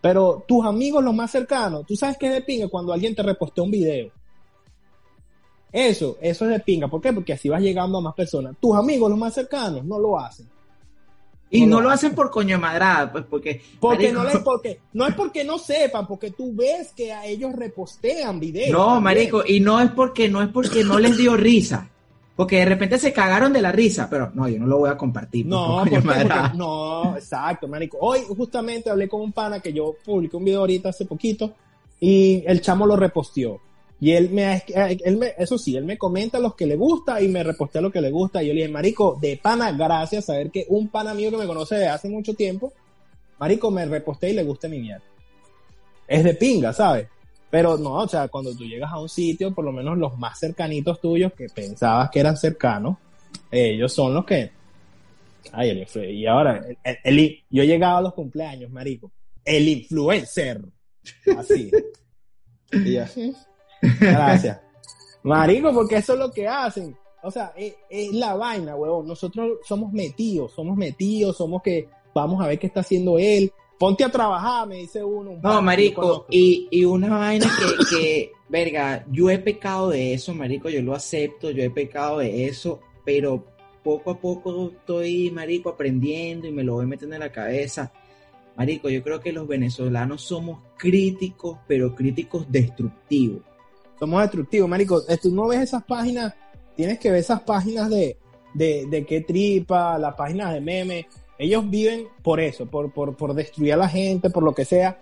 [0.00, 3.22] Pero tus amigos, los más cercanos, tú sabes que es de pinga cuando alguien te
[3.22, 4.10] repostea un video
[5.76, 6.88] eso, eso es de pinga.
[6.88, 7.12] ¿Por qué?
[7.12, 8.56] Porque así vas llegando a más personas.
[8.58, 10.48] Tus amigos, los más cercanos, no lo hacen.
[11.50, 12.14] Y no, lo, hacen.
[12.14, 13.60] por coño madrada, pues porque...
[13.78, 18.40] Porque no, porque no es porque no sepan, porque tú ves que a ellos repostean
[18.40, 18.70] videos.
[18.70, 21.90] No, marico, y no es porque no es porque no les dio risa.
[22.34, 24.96] Porque de repente se cagaron de la risa, pero no, yo no lo voy a
[24.96, 25.46] compartir.
[25.46, 25.84] Pues, no,
[26.54, 27.98] no, exacto, marico.
[28.00, 31.52] Hoy justamente hablé con un pana que yo publiqué un video ahorita hace poquito
[32.00, 33.60] y el chamo lo reposteó.
[33.98, 37.28] Y él me, él me, eso sí, él me comenta los que le gusta y
[37.28, 38.42] me repostea lo que le gusta.
[38.42, 41.38] Y yo le dije, Marico, de pana, gracias, a ver que un pana mío que
[41.38, 42.72] me conoce de hace mucho tiempo,
[43.38, 45.04] Marico, me repostea y le gusta mi mierda.
[46.06, 47.08] Es de pinga, ¿sabes?
[47.50, 50.38] Pero no, o sea, cuando tú llegas a un sitio, por lo menos los más
[50.38, 52.98] cercanitos tuyos que pensabas que eran cercanos,
[53.50, 54.50] ellos son los que.
[55.52, 56.66] Ay, el Y ahora,
[57.04, 59.12] el, yo llegaba a los cumpleaños, Marico.
[59.44, 60.60] El influencer.
[61.38, 61.70] Así.
[62.72, 63.32] y así.
[64.00, 64.60] Gracias.
[65.26, 66.96] Marico, porque eso es lo que hacen.
[67.22, 67.74] O sea, es,
[68.12, 69.08] la vaina, huevón.
[69.08, 73.52] Nosotros somos metidos, somos metidos, somos que vamos a ver qué está haciendo él.
[73.76, 75.38] Ponte a trabajar, me dice uno.
[75.42, 80.70] no, marico, y, y, una vaina que, que, verga, yo he pecado de eso, marico,
[80.70, 83.44] yo lo acepto, yo he pecado de eso, pero
[83.82, 87.92] poco a poco estoy, marico, aprendiendo y me lo voy metiendo en la cabeza.
[88.56, 93.42] Marico, yo creo que los venezolanos somos críticos, pero críticos destructivos
[93.98, 95.02] somos destructivos, marico.
[95.20, 96.34] Tú no ves esas páginas,
[96.76, 98.18] tienes que ver esas páginas de,
[98.54, 101.06] de, de qué tripa, las páginas de memes.
[101.38, 104.98] Ellos viven por eso, por, por, por destruir a la gente, por lo que sea.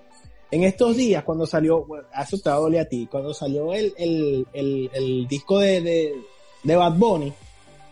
[0.51, 1.87] En estos días, cuando salió,
[2.21, 6.15] eso te a ti, cuando salió el, el, el, el disco de, de,
[6.63, 7.33] de, Bad Bunny,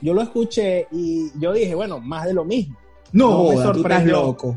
[0.01, 2.77] yo lo escuché y yo dije, bueno, más de lo mismo.
[3.13, 4.23] No, me sorprendió.
[4.23, 4.57] loco.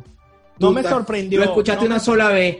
[0.60, 1.40] No me sorprendió.
[1.40, 2.58] Lo escuchaste una sola vez.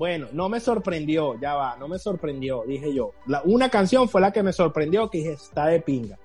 [0.00, 3.12] Bueno, no me sorprendió, ya va, no me sorprendió, dije yo.
[3.26, 6.18] La, una canción fue la que me sorprendió, que dije, está de pinga.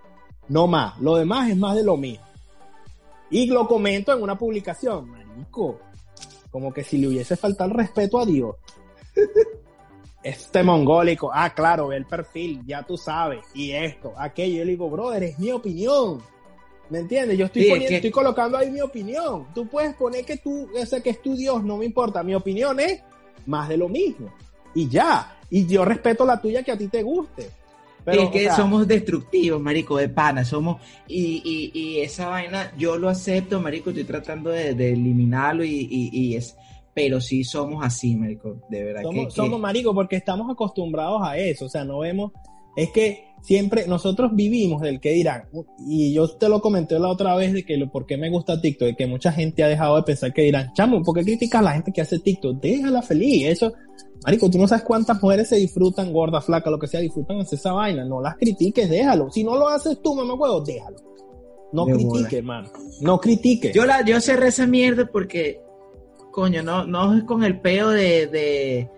[0.47, 2.25] No más, lo demás es más de lo mismo.
[3.29, 5.81] Y lo comento en una publicación, marico,
[6.51, 8.55] como que si le hubiese faltado el respeto a Dios.
[10.23, 14.71] este mongólico, ah, claro, ve el perfil, ya tú sabes, y esto, aquello, yo le
[14.71, 16.21] digo, brother, es mi opinión.
[16.89, 17.37] ¿Me entiendes?
[17.37, 19.47] Yo estoy, estoy colocando ahí mi opinión.
[19.53, 22.23] Tú puedes poner que tú, ese que es tu Dios, no me importa.
[22.23, 23.01] Mi opinión es
[23.45, 24.33] más de lo mismo.
[24.73, 25.37] Y ya.
[25.49, 27.49] Y yo respeto la tuya que a ti te guste.
[28.05, 32.97] Pero, es que somos destructivos, marico, de pana, somos, y, y, y, esa vaina, yo
[32.97, 36.55] lo acepto, marico, estoy tratando de, eliminarlo y, y, es,
[36.93, 39.01] pero sí somos así, marico, de verdad.
[39.01, 42.31] Somos, somos, marico, porque estamos acostumbrados a eso, o sea, no vemos,
[42.75, 45.43] es que siempre nosotros vivimos del que dirán,
[45.87, 48.59] y yo te lo comenté la otra vez de que lo, por qué me gusta
[48.59, 51.61] TikTok, de que mucha gente ha dejado de pensar que dirán, chamo, ¿por qué criticas
[51.61, 52.59] a la gente que hace TikTok?
[52.59, 53.73] Déjala feliz, eso,
[54.23, 57.59] marico, tú no sabes cuántas mujeres se disfrutan, gorda, flaca, lo que sea, disfrutan hacer
[57.59, 60.97] esa vaina, no las critiques, déjalo, si no lo haces tú, mamá huevo, déjalo.
[61.71, 62.69] No critiques, hermano,
[63.01, 63.73] no critiques.
[63.75, 65.61] Yo la, yo cerré esa mierda porque,
[66.31, 68.89] coño, no, no es con el peo de de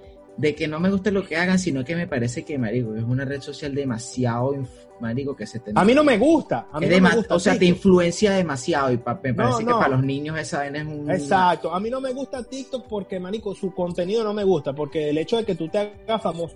[0.55, 3.25] que no me guste lo que hagan, sino que me parece que, marico, es una
[3.25, 4.55] red social demasiado,
[4.99, 5.71] marico, que se te...
[5.73, 6.67] A mí no me gusta.
[6.71, 9.89] A mí no me gusta o sea, te influencia demasiado y me parece que para
[9.89, 11.09] los niños esa es un...
[11.09, 11.73] Exacto.
[11.73, 15.17] A mí no me gusta TikTok porque, marico, su contenido no me gusta, porque el
[15.17, 16.55] hecho de que tú te hagas famoso...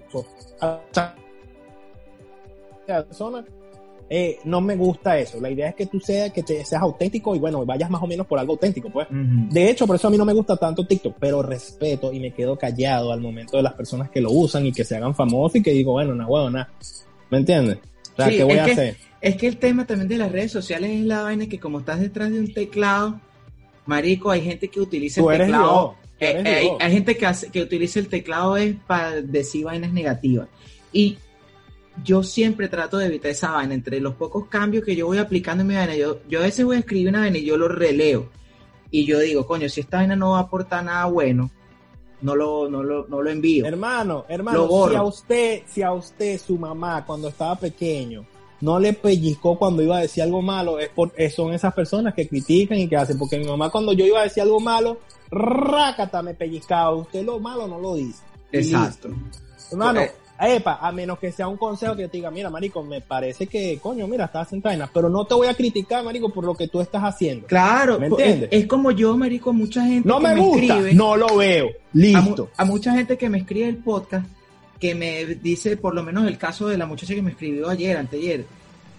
[2.86, 3.46] Persona,
[4.14, 5.40] eh, no me gusta eso.
[5.40, 8.08] La idea es que tú seas, que te, seas auténtico y bueno, vayas más o
[8.08, 9.08] menos por algo auténtico, pues.
[9.10, 12.34] De hecho, por eso a mí no me gusta tanto TikTok, pero respeto y me
[12.34, 15.56] quedo callado al momento de las personas que lo usan y que se hagan famosos
[15.56, 16.74] y que digo, bueno, nada, bueno, nada.
[17.30, 17.78] ¿Me entiendes?
[18.12, 18.98] O sea, ¿qué voy a hacer?
[19.22, 22.02] Es que el tema también de las redes sociales es la vaina que como estás
[22.02, 23.22] detrás de un teclado,
[23.86, 25.96] marico, hay gente que utiliza el teclado.
[26.20, 30.50] Eh, hay, gente que, hace, que utiliza el teclado es para decir vainas negativas.
[30.92, 31.18] Y
[32.04, 33.74] yo siempre trato de evitar esa vaina.
[33.74, 36.66] Entre los pocos cambios que yo voy aplicando en mi vaina, yo, yo a veces
[36.66, 38.30] voy a escribir una vaina y yo lo releo.
[38.90, 41.50] Y yo digo, coño, si esta vaina no va a aportar nada bueno,
[42.22, 43.66] no lo, no lo, no lo envío.
[43.66, 48.26] Hermano, hermano, si a usted, si a usted, su mamá, cuando estaba pequeño,
[48.62, 52.28] no le pellizcó cuando iba a decir algo malo, es por, son esas personas que
[52.28, 53.18] critican y que hacen.
[53.18, 56.94] Porque mi mamá cuando yo iba a decir algo malo, rácata me pellizcaba.
[56.96, 58.22] Usted lo malo no lo dice.
[58.52, 59.10] Exacto.
[59.72, 60.02] Hermano,
[60.50, 63.78] Epa, a menos que sea un consejo que te diga, mira, marico, me parece que,
[63.80, 66.68] coño, mira, estás haciendo vaina, pero no te voy a criticar, marico, por lo que
[66.68, 67.48] tú estás haciendo.
[67.48, 68.50] Claro, ¿me entiendes?
[68.52, 72.50] Es, como yo, marico, mucha gente no me, gusta, no lo veo, listo.
[72.58, 74.28] A, mucha gente que me escribe el podcast,
[74.80, 77.98] que me dice, por lo menos el caso de la muchacha que me escribió ayer,
[77.98, 78.46] anteayer,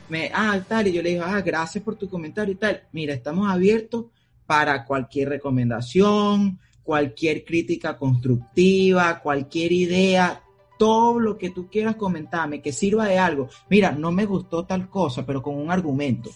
[0.09, 2.83] me, ah, tal, y yo le digo, ah, gracias por tu comentario y tal.
[2.93, 4.07] Mira, estamos abiertos
[4.47, 10.42] para cualquier recomendación, cualquier crítica constructiva, cualquier idea,
[10.83, 13.49] todo lo que tú quieras comentarme, que sirva de algo.
[13.71, 16.29] Mira, no me gustó tal cosa, pero con un argumento,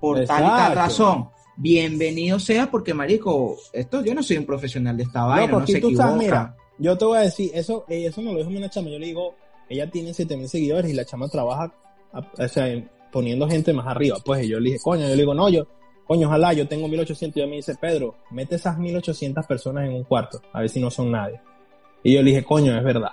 [0.00, 1.28] por tal y tal razón.
[1.54, 5.82] Bienvenido sea, porque marico, esto yo no soy un profesional de esta vaina, no, se
[5.82, 8.88] tú mira, yo te voy a decir, eso, eh, eso me lo dijo una chama,
[8.88, 9.34] yo le digo,
[9.68, 11.70] ella tiene 7000 seguidores y la chama trabaja,
[12.14, 12.66] o sea,
[13.12, 15.66] poniendo gente más arriba, pues yo le dije, coño, yo le digo, no, yo,
[16.06, 19.92] coño, ojalá, yo tengo 1800 y ella me dice, Pedro, mete esas 1800 personas en
[19.92, 21.38] un cuarto, a ver si no son nadie.
[22.02, 23.10] Y yo le dije, coño, es verdad.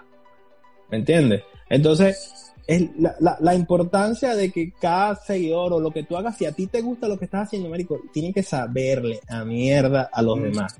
[0.89, 1.43] ¿Me entiendes?
[1.69, 6.45] Entonces, es la, la, importancia de que cada seguidor o lo que tú hagas, si
[6.45, 10.21] a ti te gusta lo que estás haciendo, Marico, tienen que saberle a mierda a
[10.21, 10.43] los mm.
[10.43, 10.75] demás.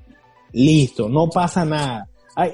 [0.52, 2.08] Listo, no pasa nada.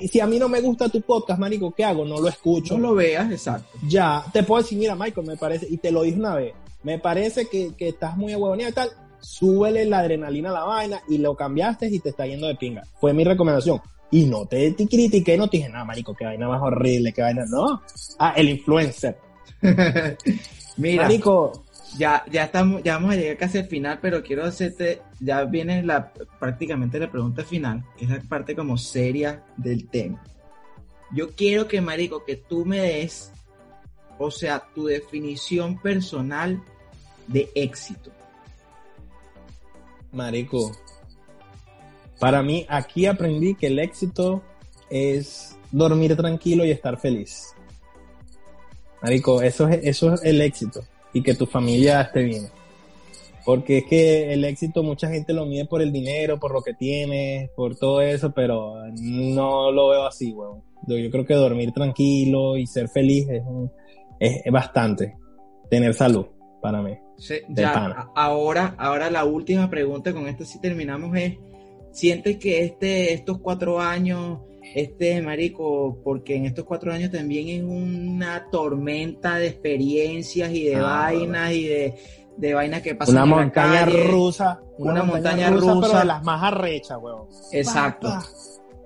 [0.08, 2.04] si a mí no me gusta tu podcast, Marico, ¿qué hago?
[2.04, 2.74] No lo escucho.
[2.74, 3.78] No lo veas, exacto.
[3.88, 6.98] Ya, te puedo decir, mira, Michael, me parece, y te lo dije una vez, me
[6.98, 8.90] parece que, que estás muy ahuevoneado y tal,
[9.20, 12.82] súbele la adrenalina a la vaina y lo cambiaste y te está yendo de pinga.
[13.00, 13.80] Fue mi recomendación.
[14.10, 17.22] Y no te, te critiqué, no te dije, nada, marico, qué vaina más horrible, qué
[17.22, 17.82] vaina, no.
[18.18, 19.18] Ah, el influencer.
[20.76, 21.64] Mira, marico,
[21.98, 25.82] ya, ya estamos, ya vamos a llegar casi al final, pero quiero hacerte, ya viene
[25.82, 30.22] la, prácticamente la pregunta final, que es la parte como seria del tema.
[31.12, 33.30] Yo quiero que, marico, que tú me des,
[34.18, 36.62] o sea, tu definición personal
[37.26, 38.10] de éxito.
[40.12, 40.76] Marico,
[42.18, 44.42] para mí, aquí aprendí que el éxito
[44.90, 47.54] es dormir tranquilo y estar feliz.
[49.02, 50.80] Marico, eso es, eso es el éxito.
[51.12, 52.46] Y que tu familia esté bien.
[53.44, 56.72] Porque es que el éxito mucha gente lo mide por el dinero, por lo que
[56.72, 60.62] tienes, por todo eso, pero no lo veo así, weón.
[60.86, 63.42] Yo creo que dormir tranquilo y ser feliz es,
[64.44, 65.16] es bastante.
[65.68, 66.26] Tener salud,
[66.62, 66.96] para mí.
[67.50, 71.36] ya, ahora, ahora la última pregunta, con esto sí terminamos, es,
[71.94, 74.40] ¿sientes que este, estos cuatro años,
[74.74, 80.76] este marico, porque en estos cuatro años también es una tormenta de experiencias y de
[80.76, 81.94] ah, vainas y de,
[82.36, 86.98] de vainas que pasan una montaña rusa, una, montaña, rusa, pero de las más arrechas,
[87.00, 87.28] weón.
[87.52, 88.12] Exacto.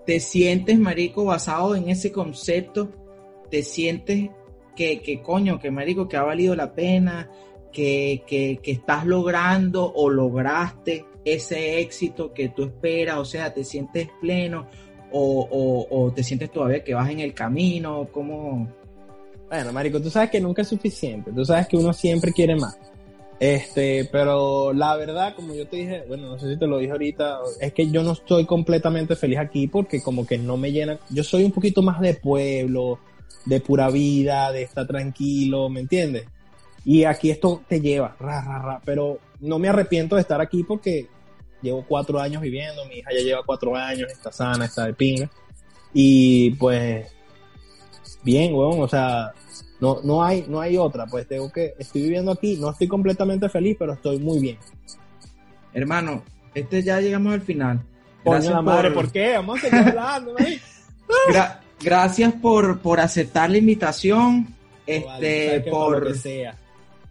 [0.04, 2.90] ¿Te sientes, marico, basado en ese concepto?
[3.50, 4.30] ¿Te sientes
[4.76, 7.30] que, que coño, que marico, que ha valido la pena?
[7.70, 11.04] que, que, que, estás logrando o lograste
[11.34, 14.66] ese éxito que tú esperas, o sea, te sientes pleno
[15.10, 18.68] o, te sientes todavía que vas en el camino, ¿cómo?
[19.48, 22.78] Bueno, Marico, tú sabes que nunca es suficiente, tú sabes que uno siempre quiere más.
[23.40, 26.90] Este, pero la verdad, como yo te dije, bueno, no sé si te lo dije
[26.90, 30.98] ahorita, es que yo no estoy completamente feliz aquí porque como que no me llena,
[31.10, 32.98] yo soy un poquito más de pueblo,
[33.46, 36.26] de pura vida, de estar tranquilo, ¿me entiendes?
[36.84, 40.64] Y aquí esto te lleva, ra, ra, ra, pero no me arrepiento de estar aquí
[40.64, 41.06] porque
[41.62, 45.30] llevo cuatro años viviendo, mi hija ya lleva cuatro años, está sana, está de pinga.
[45.92, 47.06] Y pues,
[48.22, 49.32] bien, weón, o sea,
[49.80, 53.48] no, no hay, no hay otra, pues tengo que, estoy viviendo aquí, no estoy completamente
[53.48, 54.58] feliz, pero estoy muy bien.
[55.72, 56.22] Hermano,
[56.54, 57.80] este ya llegamos al final.
[58.24, 59.10] Gracias la madre, por...
[59.10, 59.34] qué?
[59.34, 60.34] Vamos a seguir hablando,
[61.80, 64.54] gracias por, por aceptar la invitación,
[64.86, 66.56] este, por, sea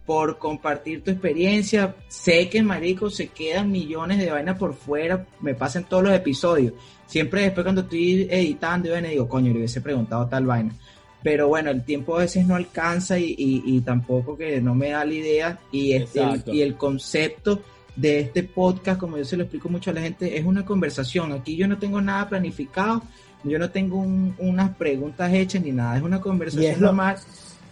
[0.08, 1.94] por compartir tu experiencia.
[2.08, 6.72] Sé que, marico, se quedan millones de vainas por fuera, me pasan todos los episodios.
[7.06, 10.74] Siempre después cuando estoy editando, y digo, coño, le hubiese preguntado tal vaina.
[11.22, 15.04] Pero bueno, el tiempo a veces no alcanza y, y, tampoco que no me da
[15.04, 15.58] la idea.
[15.70, 17.60] Y, este, y el concepto
[17.94, 21.32] de este podcast, como yo se lo explico mucho a la gente, es una conversación.
[21.32, 23.02] Aquí yo no tengo nada planificado,
[23.44, 27.18] yo no tengo unas preguntas hechas ni nada, es una conversación es normal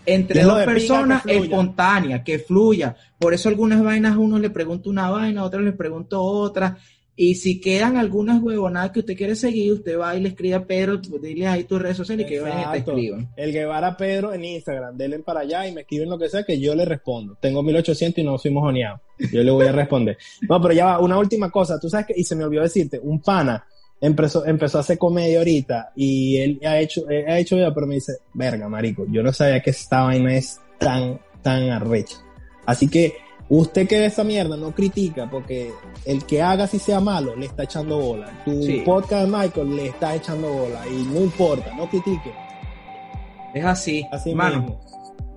[0.07, 2.97] entre dos personas espontánea, que fluya.
[3.19, 6.79] Por eso algunas vainas uno le pregunta una vaina, a otro le pregunto otra.
[7.19, 10.67] Y si quedan algunas huevonadas que usted quiere seguir, usted va y le escribe a
[10.67, 13.29] Pedro, dile ahí tus redes sociales y que vayan y te escriban.
[13.37, 16.61] El Guevara Pedro en Instagram, denle para allá y me escriben lo que sea que
[16.61, 17.39] yo le respondo.
[17.41, 19.01] Tengo 1800 y no soy mojoneado.
[19.33, 20.19] Yo le voy a responder.
[20.47, 21.81] No, pero ya va, una última cosa.
[21.81, 23.65] Tú sabes que, y se me olvidó decirte, un pana
[24.01, 27.95] empezó, empezó a hacer comedia ahorita y él ha hecho, ha hecho video, pero me
[27.95, 32.17] dice, verga, marico, yo no sabía que esta vaina es tan, tan arrecha.
[32.67, 33.15] Así que
[33.49, 35.73] usted que ve esa mierda no critica porque
[36.05, 38.43] el que haga si sea malo le está echando bola.
[38.45, 42.33] Tu podcast Michael le está echando bola y no importa, no critique.
[43.55, 44.77] Es así, así Nos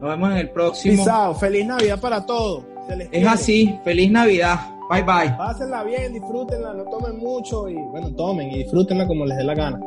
[0.01, 0.97] vemos en el próximo.
[0.97, 2.65] Pisao, feliz Navidad para todos.
[3.11, 4.59] Es así, feliz Navidad.
[4.89, 5.37] Bye bye.
[5.37, 9.53] Pásenla bien, disfrútenla, no tomen mucho y bueno, tomen y disfrútenla como les dé la
[9.53, 9.79] gana.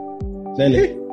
[0.56, 0.96] Dele.